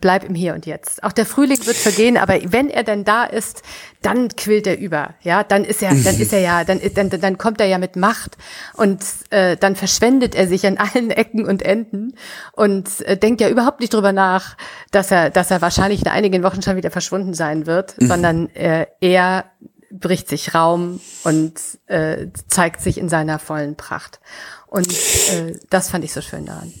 bleib 0.00 0.22
im 0.22 0.34
Hier 0.34 0.54
und 0.54 0.66
Jetzt. 0.66 1.02
Auch 1.02 1.12
der 1.12 1.26
Frühling 1.26 1.66
wird 1.66 1.76
vergehen, 1.76 2.16
aber 2.18 2.38
wenn 2.44 2.68
er 2.68 2.84
denn 2.84 3.04
da 3.04 3.24
ist, 3.24 3.62
dann 4.02 4.28
quillt 4.28 4.66
er 4.66 4.78
über, 4.78 5.14
ja. 5.22 5.42
Dann 5.42 5.64
ist 5.64 5.82
er, 5.82 5.94
dann 5.94 6.18
ist 6.18 6.32
er 6.32 6.40
ja, 6.40 6.64
dann, 6.64 6.80
dann, 6.94 7.10
dann 7.10 7.38
kommt 7.38 7.60
er 7.60 7.66
ja 7.66 7.78
mit 7.78 7.96
Macht 7.96 8.36
und 8.74 9.02
äh, 9.30 9.56
dann 9.56 9.76
verschwendet 9.76 10.34
er 10.34 10.46
sich 10.48 10.66
an 10.66 10.76
allen 10.78 11.10
Ecken 11.10 11.46
und 11.46 11.62
Enden 11.62 12.14
und 12.52 13.00
äh, 13.02 13.16
denkt 13.16 13.40
ja 13.40 13.48
überhaupt 13.48 13.80
nicht 13.80 13.92
drüber 13.92 14.12
nach, 14.12 14.56
dass 14.90 15.10
er, 15.10 15.30
dass 15.30 15.50
er 15.50 15.60
wahrscheinlich 15.60 16.02
in 16.02 16.08
einigen 16.08 16.42
Wochen 16.42 16.62
schon 16.62 16.76
wieder 16.76 16.90
verschwunden 16.90 17.34
sein 17.34 17.66
wird, 17.66 18.00
mhm. 18.00 18.06
sondern 18.06 18.48
äh, 18.54 18.86
er 19.00 19.50
bricht 19.90 20.28
sich 20.28 20.54
Raum 20.54 21.00
und 21.24 21.54
äh, 21.86 22.26
zeigt 22.46 22.82
sich 22.82 22.98
in 22.98 23.08
seiner 23.08 23.38
vollen 23.38 23.76
Pracht. 23.76 24.20
Und 24.66 24.92
äh, 24.92 25.58
das 25.70 25.90
fand 25.90 26.04
ich 26.04 26.12
so 26.12 26.20
schön 26.20 26.46
daran. 26.46 26.72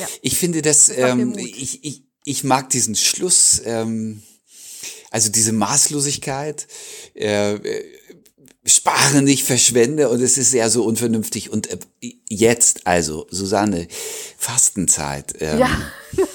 Ja. 0.00 0.06
Ich 0.22 0.36
finde 0.36 0.62
das, 0.62 0.86
das 0.86 0.96
ähm, 0.96 1.36
ich, 1.38 1.84
ich, 1.84 2.02
ich 2.24 2.44
mag 2.44 2.68
diesen 2.70 2.96
Schluss, 2.96 3.62
ähm, 3.64 4.22
also 5.16 5.30
diese 5.30 5.52
Maßlosigkeit, 5.52 6.66
äh, 7.14 7.58
spare 8.66 9.22
nicht, 9.22 9.44
verschwende 9.44 10.10
und 10.10 10.20
es 10.20 10.36
ist 10.36 10.50
sehr 10.50 10.68
so 10.68 10.84
unvernünftig. 10.84 11.48
Und 11.50 11.70
äh, 11.70 11.78
jetzt 12.28 12.86
also, 12.86 13.26
Susanne, 13.30 13.88
Fastenzeit. 14.36 15.32
Ähm, 15.40 15.60
ja. 15.60 15.70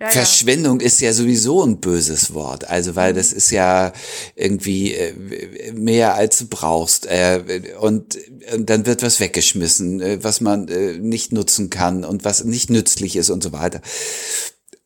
ja, 0.00 0.08
Verschwendung 0.08 0.80
ja. 0.80 0.86
ist 0.86 1.02
ja 1.02 1.12
sowieso 1.12 1.62
ein 1.62 1.78
böses 1.80 2.32
Wort. 2.32 2.70
Also, 2.70 2.96
weil 2.96 3.12
das 3.12 3.34
ist 3.34 3.50
ja 3.50 3.92
irgendwie 4.34 4.94
äh, 4.94 5.72
mehr 5.74 6.14
als 6.14 6.38
du 6.38 6.46
brauchst. 6.46 7.04
Äh, 7.04 7.74
und, 7.80 8.18
und 8.54 8.70
dann 8.70 8.86
wird 8.86 9.02
was 9.02 9.20
weggeschmissen, 9.20 10.00
äh, 10.00 10.24
was 10.24 10.40
man 10.40 10.68
äh, 10.68 10.94
nicht 10.94 11.34
nutzen 11.34 11.68
kann 11.68 12.06
und 12.06 12.24
was 12.24 12.44
nicht 12.44 12.70
nützlich 12.70 13.16
ist 13.16 13.28
und 13.28 13.42
so 13.42 13.52
weiter. 13.52 13.82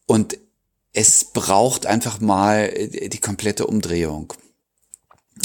Und 0.06 0.36
es 0.94 1.24
braucht 1.24 1.84
einfach 1.84 2.20
mal 2.20 2.70
äh, 2.72 3.08
die 3.08 3.20
komplette 3.20 3.66
Umdrehung. 3.66 4.32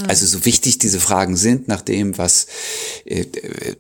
Also 0.08 0.28
so 0.28 0.46
wichtig 0.46 0.78
diese 0.78 1.00
Fragen 1.00 1.36
sind, 1.36 1.68
nach 1.68 1.82
dem, 1.82 2.18
was, 2.20 2.46
äh, 3.06 3.26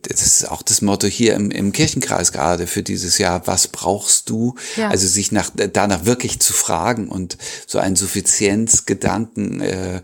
das 0.02 0.26
ist 0.26 0.50
auch 0.50 0.64
das 0.64 0.82
Motto 0.82 1.06
hier 1.08 1.36
im, 1.36 1.52
im 1.52 1.72
Kirchenkreis 1.72 2.32
gerade 2.32 2.66
für 2.66 2.82
dieses 2.82 3.20
Jahr, 3.20 3.46
was 3.46 3.68
brauchst 3.68 4.30
du? 4.30 4.56
Ja. 4.76 4.90
Also 4.90 5.08
sich 5.08 5.32
nach, 5.32 5.52
danach 5.54 6.06
wirklich 6.06 6.40
zu 6.40 6.52
fragen 6.52 7.10
und 7.10 7.38
so 7.68 7.78
einen 7.78 7.96
Suffizienzgedanken 7.96 9.62
äh, 9.62 10.02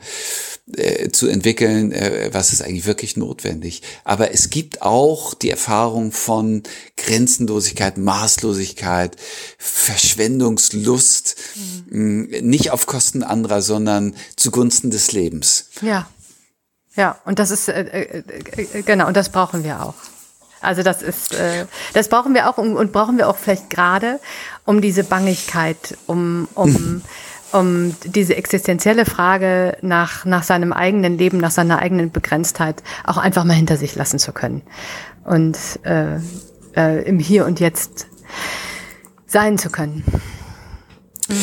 äh, 0.74 1.12
zu 1.12 1.28
entwickeln, 1.28 1.92
äh, 1.92 2.30
was 2.32 2.52
ist 2.52 2.64
eigentlich 2.64 2.88
wirklich 2.88 3.18
notwendig. 3.18 3.84
Aber 4.04 4.32
es 4.32 4.50
gibt 4.50 4.82
auch 4.82 5.36
die 5.36 5.52
Erfahrung 5.52 6.12
von 6.12 6.64
Grenzenlosigkeit, 6.98 7.98
Maßlosigkeit, 7.98 9.16
Verschwendungslust, 9.60 11.36
mhm. 11.90 12.30
nicht 12.42 12.72
auf 12.72 12.88
Kosten 12.88 13.22
anderer, 13.22 13.62
sondern 13.62 14.16
zugunsten 14.36 14.90
des 14.90 15.12
Lebens. 15.12 15.70
Ja. 15.82 16.08
Ja, 16.96 17.20
und 17.26 17.40
das 17.40 17.52
ist 17.52 17.68
äh, 17.68 17.82
äh, 17.82 18.24
äh, 18.56 18.82
genau, 18.82 19.08
und 19.08 19.18
das 19.18 19.30
brauchen 19.30 19.64
wir 19.64 19.84
auch. 19.84 19.96
Also 20.62 20.82
das 20.82 21.02
ist, 21.02 21.34
äh, 21.34 21.66
das 21.94 22.08
brauchen 22.08 22.34
wir 22.34 22.50
auch 22.50 22.58
und, 22.58 22.76
und 22.76 22.92
brauchen 22.92 23.18
wir 23.18 23.30
auch 23.30 23.38
vielleicht 23.38 23.70
gerade 23.70 24.20
um 24.66 24.82
diese 24.82 25.04
Bangigkeit, 25.04 25.98
um, 26.08 26.48
um 26.56 27.02
um 27.52 27.96
diese 28.04 28.36
existenzielle 28.36 29.06
Frage 29.06 29.78
nach, 29.82 30.26
nach 30.26 30.44
seinem 30.44 30.74
eigenen 30.74 31.18
Leben, 31.18 31.38
nach 31.38 31.52
seiner 31.52 31.80
eigenen 31.80 32.12
Begrenztheit 32.12 32.84
auch 33.04 33.18
einfach 33.18 33.44
mal 33.44 33.54
hinter 33.54 33.78
sich 33.78 33.96
lassen 33.96 34.20
zu 34.20 34.34
können. 34.34 34.62
Und 35.24 35.58
äh, 35.84 36.18
äh, 36.76 37.04
im 37.08 37.20
Hier 37.20 37.46
und 37.46 37.60
Jetzt 37.60 38.08
sein 39.28 39.58
zu 39.58 39.70
können. 39.70 40.04
Mhm. 41.28 41.36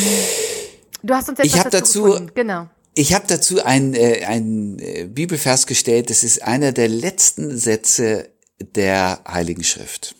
Du 1.02 1.14
hast 1.14 1.28
uns 1.28 1.38
jetzt 1.38 1.48
ich 1.48 1.54
was 1.54 1.70
dazu, 1.70 2.08
dazu 2.08 2.26
genau. 2.34 2.68
Ich 2.94 3.14
habe 3.14 3.24
dazu 3.26 3.64
ein, 3.64 3.94
äh, 3.94 4.24
ein 4.26 4.78
äh, 4.78 5.06
Bibelvers 5.06 5.66
gestellt, 5.66 6.10
das 6.10 6.22
ist 6.22 6.42
einer 6.42 6.72
der 6.72 6.88
letzten 6.88 7.56
Sätze 7.56 8.28
der 8.60 9.20
Heiligen 9.26 9.64
Schrift. 9.64 10.14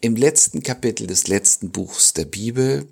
Im 0.00 0.16
letzten 0.16 0.62
Kapitel 0.62 1.06
des 1.06 1.28
letzten 1.28 1.70
Buchs 1.70 2.14
der 2.14 2.24
Bibel 2.24 2.88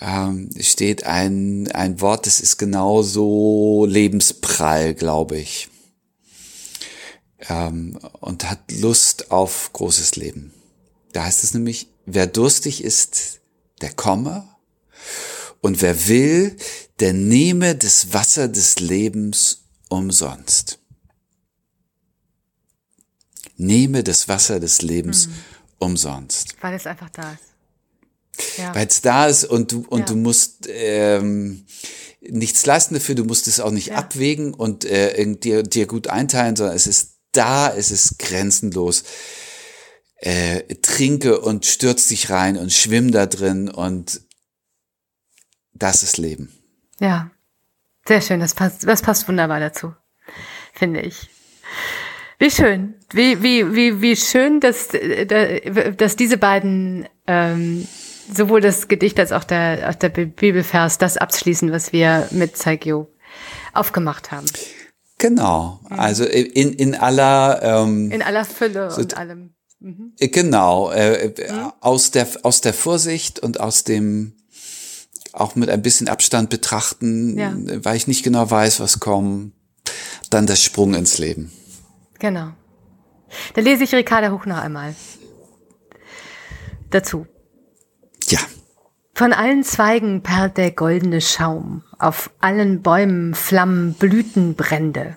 ähm, 0.00 0.50
steht 0.60 1.04
ein, 1.04 1.70
ein 1.72 2.00
Wort, 2.00 2.26
das 2.26 2.40
ist 2.40 2.58
genauso 2.58 3.86
lebensprall, 3.88 4.94
glaube 4.94 5.38
ich. 5.38 5.68
Ähm, 7.48 7.98
und 8.20 8.48
hat 8.50 8.72
Lust 8.72 9.30
auf 9.30 9.72
großes 9.72 10.16
Leben. 10.16 10.52
Da 11.12 11.24
heißt 11.24 11.44
es 11.44 11.54
nämlich, 11.54 11.88
wer 12.04 12.26
durstig 12.26 12.84
ist, 12.84 13.40
der 13.80 13.92
komme. 13.92 14.48
Und 15.60 15.80
wer 15.82 16.08
will, 16.08 16.56
der 17.00 17.12
nehme 17.12 17.74
das 17.74 18.12
Wasser 18.12 18.48
des 18.48 18.78
Lebens 18.78 19.64
umsonst. 19.88 20.78
Nehme 23.56 24.04
das 24.04 24.28
Wasser 24.28 24.60
des 24.60 24.82
Lebens 24.82 25.26
mhm. 25.26 25.32
umsonst. 25.78 26.54
Weil 26.60 26.74
es 26.74 26.86
einfach 26.86 27.10
da 27.10 27.32
ist. 27.32 27.57
Ja. 28.56 28.74
Weil 28.74 28.86
es 28.86 29.00
da 29.00 29.26
ist 29.26 29.44
und 29.44 29.72
du, 29.72 29.84
und 29.88 30.00
ja. 30.00 30.06
du 30.06 30.16
musst 30.16 30.68
ähm, 30.68 31.66
nichts 32.20 32.66
leisten 32.66 32.94
dafür, 32.94 33.14
du 33.14 33.24
musst 33.24 33.46
es 33.46 33.60
auch 33.60 33.70
nicht 33.70 33.88
ja. 33.88 33.96
abwägen 33.96 34.54
und 34.54 34.84
äh, 34.84 35.24
dir, 35.36 35.62
dir 35.62 35.86
gut 35.86 36.08
einteilen, 36.08 36.56
sondern 36.56 36.76
es 36.76 36.86
ist 36.86 37.18
da, 37.32 37.74
es 37.74 37.90
ist 37.90 38.18
grenzenlos. 38.18 39.04
Äh, 40.20 40.74
trinke 40.82 41.40
und 41.40 41.64
stürz 41.64 42.08
dich 42.08 42.28
rein 42.30 42.56
und 42.56 42.72
schwimm 42.72 43.12
da 43.12 43.26
drin 43.26 43.68
und 43.68 44.20
das 45.72 46.02
ist 46.02 46.18
Leben. 46.18 46.52
Ja, 46.98 47.30
sehr 48.04 48.20
schön. 48.20 48.40
Das 48.40 48.54
passt, 48.54 48.84
das 48.84 49.00
passt 49.00 49.28
wunderbar 49.28 49.60
dazu, 49.60 49.94
finde 50.72 51.02
ich. 51.02 51.30
Wie 52.40 52.50
schön, 52.50 52.94
wie 53.12 53.42
wie 53.42 53.74
wie 53.74 54.00
wie 54.00 54.16
schön, 54.16 54.60
dass 54.60 54.88
dass 55.96 56.16
diese 56.16 56.36
beiden 56.36 57.08
ähm, 57.26 57.86
sowohl 58.32 58.60
das 58.60 58.88
Gedicht 58.88 59.18
als 59.18 59.32
auch 59.32 59.44
der 59.44 59.90
auch 59.90 59.94
der 59.94 60.08
Bibelvers 60.08 60.98
das 60.98 61.16
abschließen, 61.16 61.72
was 61.72 61.92
wir 61.92 62.28
mit 62.30 62.56
Zeigio 62.56 63.08
aufgemacht 63.72 64.30
haben. 64.30 64.46
Genau, 65.18 65.80
mhm. 65.88 65.98
also 65.98 66.24
in 66.24 66.72
in 66.72 66.94
aller 66.94 67.60
ähm, 67.62 68.10
in 68.10 68.22
aller 68.22 68.44
Fülle 68.44 68.90
so, 68.90 69.00
und 69.00 69.16
allem. 69.16 69.54
Mhm. 69.80 70.12
Genau, 70.18 70.90
äh, 70.90 71.28
mhm. 71.28 71.72
aus 71.80 72.10
der 72.10 72.28
aus 72.42 72.60
der 72.60 72.74
Vorsicht 72.74 73.40
und 73.40 73.60
aus 73.60 73.84
dem 73.84 74.34
auch 75.32 75.54
mit 75.54 75.68
ein 75.70 75.82
bisschen 75.82 76.08
Abstand 76.08 76.50
betrachten, 76.50 77.38
ja. 77.38 77.54
weil 77.84 77.96
ich 77.96 78.06
nicht 78.06 78.24
genau 78.24 78.50
weiß, 78.50 78.80
was 78.80 79.00
kommt. 79.00 79.52
Dann 80.30 80.46
der 80.46 80.56
Sprung 80.56 80.94
ins 80.94 81.18
Leben. 81.18 81.52
Genau. 82.18 82.50
Da 83.54 83.60
lese 83.60 83.84
ich 83.84 83.94
Ricarda 83.94 84.30
Hoch 84.30 84.46
noch 84.46 84.58
einmal. 84.58 84.94
Dazu. 86.90 87.26
Ja. 88.28 88.38
Von 89.14 89.32
allen 89.32 89.64
Zweigen 89.64 90.22
perlt 90.22 90.56
der 90.56 90.70
goldene 90.70 91.20
Schaum, 91.20 91.82
auf 91.98 92.30
allen 92.40 92.82
Bäumen 92.82 93.34
Flammen, 93.34 93.94
Blüten, 93.94 94.54
Brände. 94.54 95.16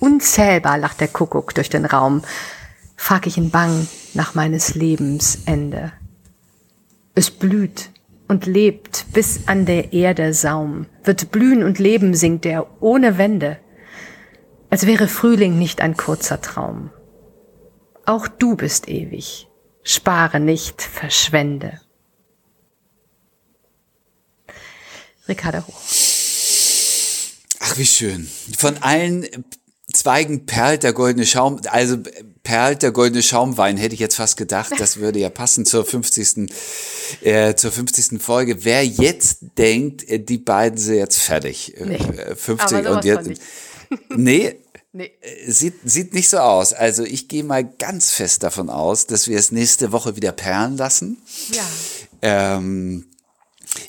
Unzählbar 0.00 0.78
lacht 0.78 1.00
der 1.00 1.08
Kuckuck 1.08 1.54
durch 1.54 1.70
den 1.70 1.84
Raum, 1.84 2.22
frag 2.96 3.26
ich 3.26 3.38
in 3.38 3.50
Bang 3.50 3.86
nach 4.14 4.34
meines 4.34 4.74
Lebens 4.74 5.42
Ende. 5.46 5.92
Es 7.14 7.30
blüht, 7.30 7.90
und 8.28 8.46
lebt 8.46 9.06
bis 9.12 9.46
an 9.46 9.66
der 9.66 9.92
Erde 9.92 10.32
Saum, 10.34 10.86
wird 11.04 11.30
blühen 11.30 11.62
und 11.62 11.78
leben, 11.78 12.14
singt 12.14 12.44
er 12.46 12.66
ohne 12.82 13.18
Wende, 13.18 13.58
als 14.70 14.86
wäre 14.86 15.08
Frühling 15.08 15.58
nicht 15.58 15.80
ein 15.80 15.96
kurzer 15.96 16.40
Traum. 16.40 16.90
Auch 18.04 18.28
du 18.28 18.56
bist 18.56 18.88
ewig, 18.88 19.48
spare 19.82 20.40
nicht, 20.40 20.82
verschwende. 20.82 21.80
Ricarda 25.28 25.66
Hoch. 25.66 25.80
Ach, 27.60 27.78
wie 27.78 27.86
schön. 27.86 28.30
Von 28.58 28.76
allen 28.78 29.26
Zweigen 29.92 30.46
perlt 30.46 30.82
der 30.82 30.92
goldene 30.92 31.26
Schaum, 31.26 31.60
also 31.70 31.96
perlt 32.42 32.82
der 32.82 32.92
goldene 32.92 33.22
Schaumwein, 33.22 33.76
hätte 33.76 33.94
ich 33.94 34.00
jetzt 34.00 34.16
fast 34.16 34.36
gedacht, 34.36 34.72
das 34.78 34.96
würde 35.00 35.18
ja 35.18 35.30
passen 35.30 35.64
zur 35.64 35.84
50. 35.84 36.50
Äh, 37.22 37.54
zur 37.54 37.72
50. 37.72 38.20
Folge. 38.20 38.64
Wer 38.64 38.84
jetzt 38.84 39.38
denkt, 39.58 40.08
äh, 40.08 40.18
die 40.18 40.38
beiden 40.38 40.78
sind 40.78 40.96
jetzt 40.96 41.18
fertig, 41.18 41.76
äh, 41.76 41.86
nee, 41.86 41.98
50 42.34 42.86
und 42.88 43.04
jetzt, 43.04 43.30
nee, 44.16 44.56
Nee. 44.96 45.12
Äh, 45.20 45.50
sieht, 45.50 45.74
sieht 45.84 46.14
nicht 46.14 46.30
so 46.30 46.38
aus. 46.38 46.72
Also 46.72 47.04
ich 47.04 47.28
gehe 47.28 47.44
mal 47.44 47.64
ganz 47.64 48.12
fest 48.12 48.42
davon 48.42 48.70
aus, 48.70 49.06
dass 49.06 49.28
wir 49.28 49.38
es 49.38 49.52
nächste 49.52 49.92
Woche 49.92 50.16
wieder 50.16 50.32
perlen 50.32 50.78
lassen. 50.78 51.18
Ja. 51.52 51.62
Ähm, 52.22 53.04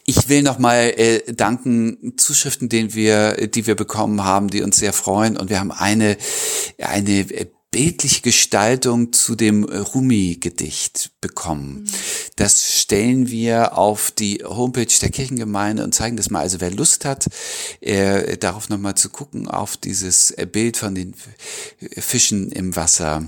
ich 0.05 0.29
will 0.29 0.41
nochmal 0.41 0.93
äh, 0.97 1.33
danken, 1.33 2.13
Zuschriften, 2.17 2.69
den 2.69 2.93
wir, 2.93 3.47
die 3.47 3.67
wir 3.67 3.75
bekommen 3.75 4.23
haben, 4.23 4.49
die 4.49 4.61
uns 4.61 4.77
sehr 4.77 4.93
freuen. 4.93 5.37
Und 5.37 5.49
wir 5.49 5.59
haben 5.59 5.71
eine, 5.71 6.17
eine 6.79 7.19
äh, 7.19 7.47
bildliche 7.71 8.21
Gestaltung 8.21 9.13
zu 9.13 9.35
dem 9.35 9.63
Rumi-Gedicht 9.63 11.11
bekommen. 11.21 11.81
Mhm. 11.81 11.87
Das 12.37 12.81
stellen 12.81 13.29
wir 13.29 13.77
auf 13.77 14.11
die 14.11 14.45
Homepage 14.45 14.87
der 15.01 15.09
Kirchengemeinde 15.09 15.83
und 15.83 15.93
zeigen 15.93 16.15
das 16.17 16.29
mal. 16.29 16.39
Also 16.41 16.61
wer 16.61 16.69
Lust 16.71 17.03
hat, 17.03 17.25
äh, 17.81 18.37
darauf 18.37 18.69
nochmal 18.69 18.95
zu 18.95 19.09
gucken, 19.09 19.49
auf 19.49 19.75
dieses 19.75 20.31
äh, 20.31 20.45
Bild 20.45 20.77
von 20.77 20.95
den 20.95 21.13
Fischen 21.97 22.49
im 22.51 22.75
Wasser, 22.75 23.27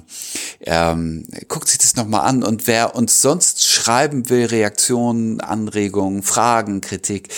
ähm, 0.61 1.25
guckt 1.47 1.67
sich 1.67 1.79
das 1.79 1.95
nochmal 1.95 2.21
an. 2.21 2.43
Und 2.43 2.67
wer 2.67 2.95
uns 2.95 3.19
sonst 3.21 3.67
schreiben 3.67 4.29
will, 4.29 4.45
Reaktionen, 4.45 5.41
Anregungen, 5.41 6.21
Fragen, 6.23 6.79
Kritik, 6.81 7.29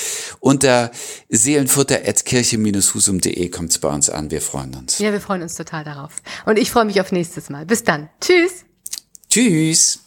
unter 0.41 0.91
seelenfutter.kirche-husum.de 1.29 3.47
kommt 3.49 3.71
es 3.71 3.79
bei 3.79 3.87
uns 3.87 4.09
an. 4.09 4.29
Wir 4.29 4.41
freuen 4.41 4.75
uns. 4.75 4.99
Ja, 4.99 5.13
wir 5.13 5.21
freuen 5.21 5.41
uns 5.41 5.55
total 5.55 5.85
darauf. 5.85 6.11
Und 6.45 6.59
ich 6.59 6.69
freue 6.69 6.83
mich 6.85 6.99
auf 6.99 7.13
nächstes 7.13 7.49
Mal. 7.49 7.65
Bis 7.65 7.85
dann. 7.85 8.09
Tschüss. 8.19 8.65
Tschüss. 9.29 10.00